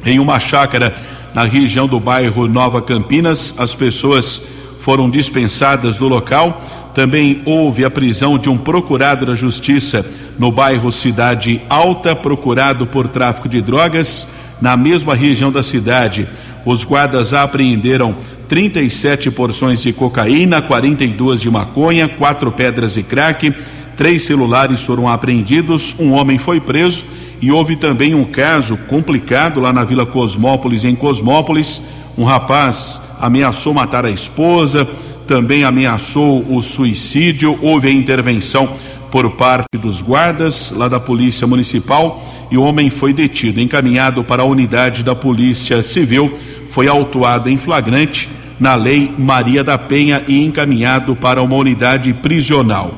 em 0.06 0.20
uma 0.20 0.40
chácara 0.40 0.96
na 1.40 1.46
região 1.46 1.88
do 1.88 2.02
bairro 2.02 2.50
Nova 2.50 2.82
Campinas. 2.82 3.54
As 3.58 3.74
pessoas 3.74 4.42
foram 4.82 5.10
dispensadas 5.10 5.96
do 5.96 6.06
local. 6.06 6.62
Também 6.94 7.42
houve 7.46 7.86
a 7.86 7.90
prisão 7.90 8.38
de 8.38 8.50
um 8.50 8.58
procurado 8.58 9.26
da 9.26 9.34
Justiça 9.36 10.06
no 10.38 10.52
bairro 10.52 10.92
Cidade 10.92 11.62
Alta, 11.70 12.14
procurado 12.14 12.86
por 12.86 13.08
tráfico 13.08 13.48
de 13.48 13.62
drogas. 13.62 14.28
Na 14.60 14.76
mesma 14.76 15.16
região 15.16 15.50
da 15.50 15.64
cidade, 15.64 16.28
os 16.66 16.84
guardas 16.84 17.34
apreenderam 17.34 18.14
37 18.50 19.32
porções 19.32 19.82
de 19.82 19.94
cocaína, 19.94 20.62
42 20.62 21.40
de 21.40 21.50
maconha, 21.50 22.10
quatro 22.10 22.52
pedras 22.52 22.96
de 22.96 23.04
crack, 23.04 23.54
três 23.96 24.24
celulares 24.24 24.84
foram 24.84 25.08
apreendidos, 25.08 25.96
um 26.00 26.12
homem 26.12 26.38
foi 26.38 26.60
preso 26.60 27.06
e 27.42 27.52
houve 27.52 27.76
também 27.76 28.14
um 28.14 28.26
caso 28.26 28.78
complicado 28.88 29.60
lá 29.60 29.72
na 29.72 29.84
Vila 29.84 30.06
Cosmópolis, 30.06 30.84
em 30.84 30.96
Cosmópolis. 30.96 31.82
Um 32.18 32.24
rapaz 32.24 33.02
ameaçou 33.20 33.74
matar 33.74 34.06
a 34.06 34.12
esposa, 34.12 34.88
também 35.28 35.64
ameaçou 35.64 36.46
o 36.50 36.62
suicídio. 36.62 37.58
Houve 37.62 37.88
a 37.88 37.92
intervenção 37.92 38.70
por 39.10 39.32
parte 39.32 39.78
dos 39.78 40.02
guardas 40.02 40.72
lá 40.72 40.88
da 40.88 41.00
Polícia 41.00 41.48
Municipal 41.48 42.24
e 42.52 42.58
o 42.58 42.64
homem 42.64 42.90
foi 42.90 43.14
detido, 43.14 43.62
encaminhado 43.62 44.24
para 44.24 44.42
a 44.42 44.46
unidade 44.46 45.04
da 45.04 45.16
Polícia 45.16 45.84
Civil, 45.84 46.34
foi 46.70 46.88
autuado 46.88 47.50
em 47.50 47.58
flagrante 47.58 48.30
na 48.60 48.76
Lei 48.76 49.12
Maria 49.18 49.64
da 49.64 49.78
Penha 49.78 50.24
e 50.28 50.44
encaminhado 50.44 51.16
para 51.16 51.42
uma 51.42 51.56
unidade 51.56 52.12
prisional. 52.14 52.94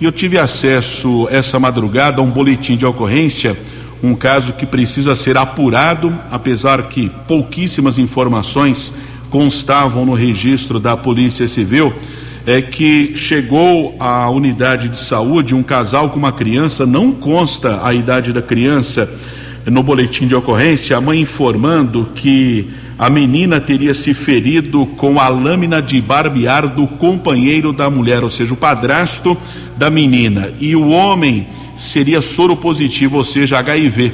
E 0.00 0.04
eu 0.04 0.12
tive 0.12 0.38
acesso 0.38 1.26
essa 1.30 1.58
madrugada 1.58 2.20
a 2.20 2.24
um 2.24 2.30
boletim 2.30 2.76
de 2.76 2.84
ocorrência 2.84 3.56
um 4.02 4.14
caso 4.14 4.52
que 4.54 4.66
precisa 4.66 5.14
ser 5.14 5.36
apurado, 5.36 6.16
apesar 6.30 6.84
que 6.84 7.10
pouquíssimas 7.26 7.98
informações 7.98 8.92
constavam 9.30 10.04
no 10.04 10.14
registro 10.14 10.78
da 10.78 10.96
Polícia 10.96 11.48
Civil. 11.48 11.92
É 12.46 12.62
que 12.62 13.16
chegou 13.16 13.96
à 13.98 14.30
unidade 14.30 14.88
de 14.88 14.98
saúde 14.98 15.54
um 15.54 15.64
casal 15.64 16.10
com 16.10 16.18
uma 16.18 16.30
criança, 16.30 16.86
não 16.86 17.10
consta 17.10 17.80
a 17.82 17.92
idade 17.92 18.32
da 18.32 18.40
criança 18.40 19.10
no 19.66 19.82
boletim 19.82 20.28
de 20.28 20.34
ocorrência, 20.34 20.96
a 20.96 21.00
mãe 21.00 21.20
informando 21.20 22.08
que 22.14 22.70
a 22.98 23.10
menina 23.10 23.60
teria 23.60 23.92
se 23.92 24.14
ferido 24.14 24.86
com 24.96 25.20
a 25.20 25.28
lâmina 25.28 25.82
de 25.82 26.00
barbear 26.00 26.68
do 26.68 26.86
companheiro 26.86 27.72
da 27.72 27.90
mulher, 27.90 28.24
ou 28.24 28.30
seja, 28.30 28.54
o 28.54 28.56
padrasto 28.56 29.36
da 29.76 29.90
menina. 29.90 30.50
E 30.60 30.74
o 30.74 30.88
homem 30.88 31.46
seria 31.76 32.22
soro 32.22 32.56
positivo, 32.56 33.18
ou 33.18 33.24
seja, 33.24 33.58
HIV. 33.58 34.12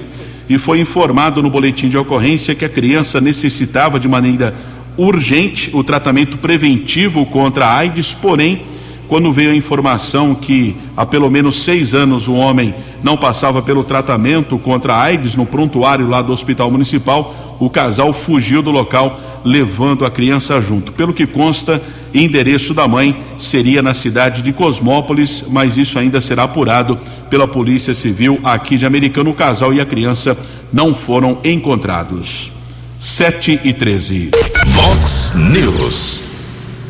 E 0.49 0.59
foi 0.59 0.81
informado 0.81 1.43
no 1.43 1.49
boletim 1.49 1.89
de 1.89 1.97
ocorrência 1.97 2.55
que 2.55 2.65
a 2.65 2.69
criança 2.69 3.21
necessitava 3.21 3.99
de 3.99 4.09
maneira 4.09 4.55
urgente 4.97 5.71
o 5.73 5.83
tratamento 5.83 6.37
preventivo 6.39 7.25
contra 7.25 7.67
a 7.67 7.77
AIDS, 7.77 8.15
porém, 8.15 8.63
quando 9.09 9.33
veio 9.33 9.51
a 9.51 9.55
informação 9.55 10.35
que 10.35 10.77
há 10.97 11.05
pelo 11.05 11.31
menos 11.31 11.63
seis 11.63 11.95
anos 11.95 12.29
o 12.29 12.35
homem 12.35 12.75
não 13.03 13.17
passava 13.17 13.61
pelo 13.61 13.85
tratamento 13.85 14.59
contra 14.59 14.95
a 14.95 15.03
AIDS 15.03 15.35
no 15.35 15.45
prontuário 15.45 16.09
lá 16.09 16.23
do 16.23 16.33
Hospital 16.33 16.71
Municipal, 16.71 17.57
o 17.61 17.69
casal 17.69 18.13
fugiu 18.13 18.63
do 18.63 18.71
local 18.71 19.21
levando 19.45 20.05
a 20.05 20.11
criança 20.11 20.61
junto. 20.61 20.93
Pelo 20.93 21.13
que 21.13 21.27
consta, 21.27 21.83
endereço 22.15 22.75
da 22.75 22.87
mãe 22.87 23.17
seria 23.39 23.83
na 23.83 23.95
cidade 23.95 24.43
de 24.43 24.53
Cosmópolis, 24.53 25.45
mas 25.49 25.77
isso 25.77 25.99
ainda 25.99 26.21
será 26.21 26.45
apurado 26.45 26.99
pela 27.31 27.49
Polícia 27.49 27.95
Civil 27.95 28.39
aqui 28.45 28.77
de 28.77 28.87
Americano. 28.87 29.31
O 29.31 29.35
casal 29.35 29.73
e 29.73 29.81
a 29.81 29.87
criança 29.87 30.37
não 30.73 30.95
foram 30.95 31.39
encontrados. 31.45 32.53
7 32.99 33.61
e 33.65 33.73
13. 33.73 34.31
Vox 34.67 35.33
News. 35.35 36.23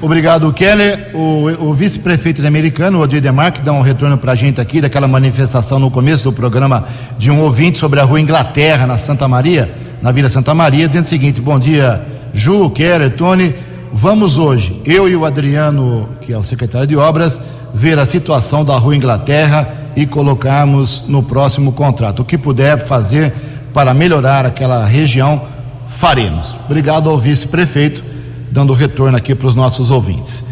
Obrigado, 0.02 0.52
Keller. 0.52 1.10
O, 1.14 1.68
o 1.68 1.72
vice-prefeito 1.72 2.42
de 2.42 2.48
Americano, 2.48 2.98
o 2.98 3.02
Odir 3.02 3.20
Demarque, 3.20 3.62
dá 3.62 3.72
um 3.72 3.82
retorno 3.82 4.18
para 4.18 4.32
a 4.32 4.34
gente 4.34 4.60
aqui 4.60 4.80
daquela 4.80 5.06
manifestação 5.06 5.78
no 5.78 5.92
começo 5.92 6.24
do 6.24 6.32
programa 6.32 6.86
de 7.16 7.30
um 7.30 7.40
ouvinte 7.40 7.78
sobre 7.78 8.00
a 8.00 8.02
rua 8.02 8.20
Inglaterra, 8.20 8.84
na 8.84 8.98
Santa 8.98 9.28
Maria, 9.28 9.72
na 10.02 10.10
Vila 10.10 10.28
Santa 10.28 10.54
Maria, 10.54 10.88
dizendo 10.88 11.04
o 11.04 11.08
seguinte: 11.08 11.40
Bom 11.40 11.56
dia, 11.56 12.04
Ju, 12.34 12.68
Keller, 12.70 13.12
Tony. 13.12 13.54
Vamos 13.94 14.38
hoje, 14.38 14.80
eu 14.86 15.06
e 15.06 15.14
o 15.14 15.26
Adriano, 15.26 16.08
que 16.22 16.32
é 16.32 16.38
o 16.38 16.42
secretário 16.42 16.86
de 16.86 16.96
obras, 16.96 17.38
ver 17.74 17.98
a 17.98 18.06
situação 18.06 18.64
da 18.64 18.76
rua 18.78 18.96
Inglaterra 18.96 19.68
e 19.94 20.06
colocarmos 20.06 21.04
no 21.08 21.22
próximo 21.22 21.72
contrato. 21.72 22.22
O 22.22 22.24
que 22.24 22.38
puder 22.38 22.86
fazer 22.86 23.34
para 23.74 23.92
melhorar 23.92 24.46
aquela 24.46 24.86
região, 24.86 25.42
faremos. 25.88 26.56
Obrigado 26.64 27.10
ao 27.10 27.18
vice-prefeito, 27.18 28.02
dando 28.50 28.72
retorno 28.72 29.16
aqui 29.16 29.34
para 29.34 29.46
os 29.46 29.54
nossos 29.54 29.90
ouvintes. 29.90 30.42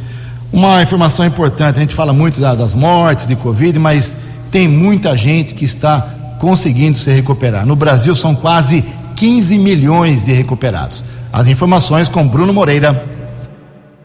Uma 0.53 0.83
informação 0.83 1.25
importante: 1.25 1.79
a 1.79 1.81
gente 1.81 1.95
fala 1.95 2.13
muito 2.13 2.41
das 2.43 2.75
mortes 2.75 3.27
de 3.27 3.37
Covid, 3.37 3.79
mas 3.79 4.19
tem 4.51 4.69
muita 4.69 5.17
gente 5.17 5.55
que 5.55 5.65
está 5.65 6.07
conseguindo 6.39 6.99
se 6.99 7.11
recuperar. 7.11 7.65
No 7.65 7.75
Brasil 7.75 8.15
são 8.15 8.35
quase 8.35 8.85
15 9.17 9.59
milhões 9.59 10.25
de 10.25 10.33
recuperados. 10.33 11.03
As 11.33 11.49
informações 11.49 12.07
com 12.07 12.29
Bruno 12.29 12.53
Moreira. 12.53 13.19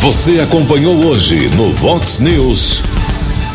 Você 0.00 0.40
acompanhou 0.40 1.04
hoje 1.06 1.50
no 1.56 1.72
Vox 1.72 2.20
News. 2.20 2.82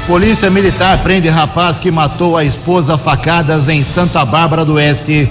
Polícia 0.07 0.49
Militar 0.49 1.01
prende 1.01 1.29
rapaz 1.29 1.77
que 1.77 1.89
matou 1.89 2.35
a 2.35 2.43
esposa 2.43 2.97
facadas 2.97 3.69
em 3.69 3.85
Santa 3.85 4.25
Bárbara 4.25 4.65
do 4.65 4.73
Oeste. 4.73 5.29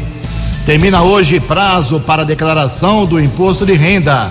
Termina 0.65 1.03
hoje 1.03 1.39
prazo 1.39 2.01
para 2.01 2.25
declaração 2.25 3.05
do 3.05 3.21
imposto 3.21 3.67
de 3.67 3.75
renda. 3.75 4.31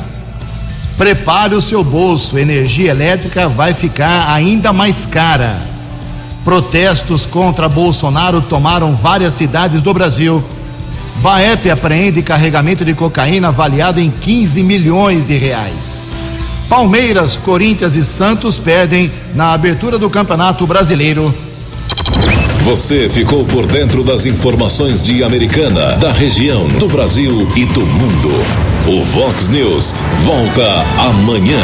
Prepare 0.98 1.54
o 1.54 1.62
seu 1.62 1.84
bolso, 1.84 2.40
energia 2.40 2.90
elétrica 2.90 3.48
vai 3.48 3.72
ficar 3.76 4.34
ainda 4.34 4.74
mais 4.74 5.06
cara. 5.06 5.62
Protestos 6.44 7.24
contra 7.24 7.70
Bolsonaro 7.70 8.42
tomaram 8.42 8.96
várias 8.96 9.36
cidades 9.36 9.80
do 9.80 9.94
Brasil. 9.94 10.44
Baep 11.18 11.70
apreende 11.70 12.24
carregamento 12.24 12.84
de 12.84 12.96
cocaína 12.96 13.50
avaliado 13.50 14.00
em 14.00 14.10
15 14.10 14.64
milhões 14.64 15.28
de 15.28 15.38
reais. 15.38 16.04
Palmeiras, 16.72 17.36
Corinthians 17.36 17.96
e 17.96 18.06
Santos 18.06 18.58
perdem 18.58 19.12
na 19.36 19.52
abertura 19.52 20.00
do 20.00 20.10
Campeonato 20.10 20.66
Brasileiro. 20.66 21.34
Você 22.64 23.10
ficou 23.10 23.44
por 23.44 23.68
dentro 23.68 24.06
das 24.06 24.26
informações 24.26 25.04
de 25.04 25.22
Americana, 25.22 25.98
da 25.98 26.14
região, 26.14 26.66
do 26.80 26.88
Brasil 26.88 27.46
e 27.58 27.66
do 27.66 27.82
mundo. 27.82 28.30
O 28.88 29.04
Vox 29.04 29.50
News 29.50 29.94
volta 30.24 30.86
amanhã. 30.98 31.60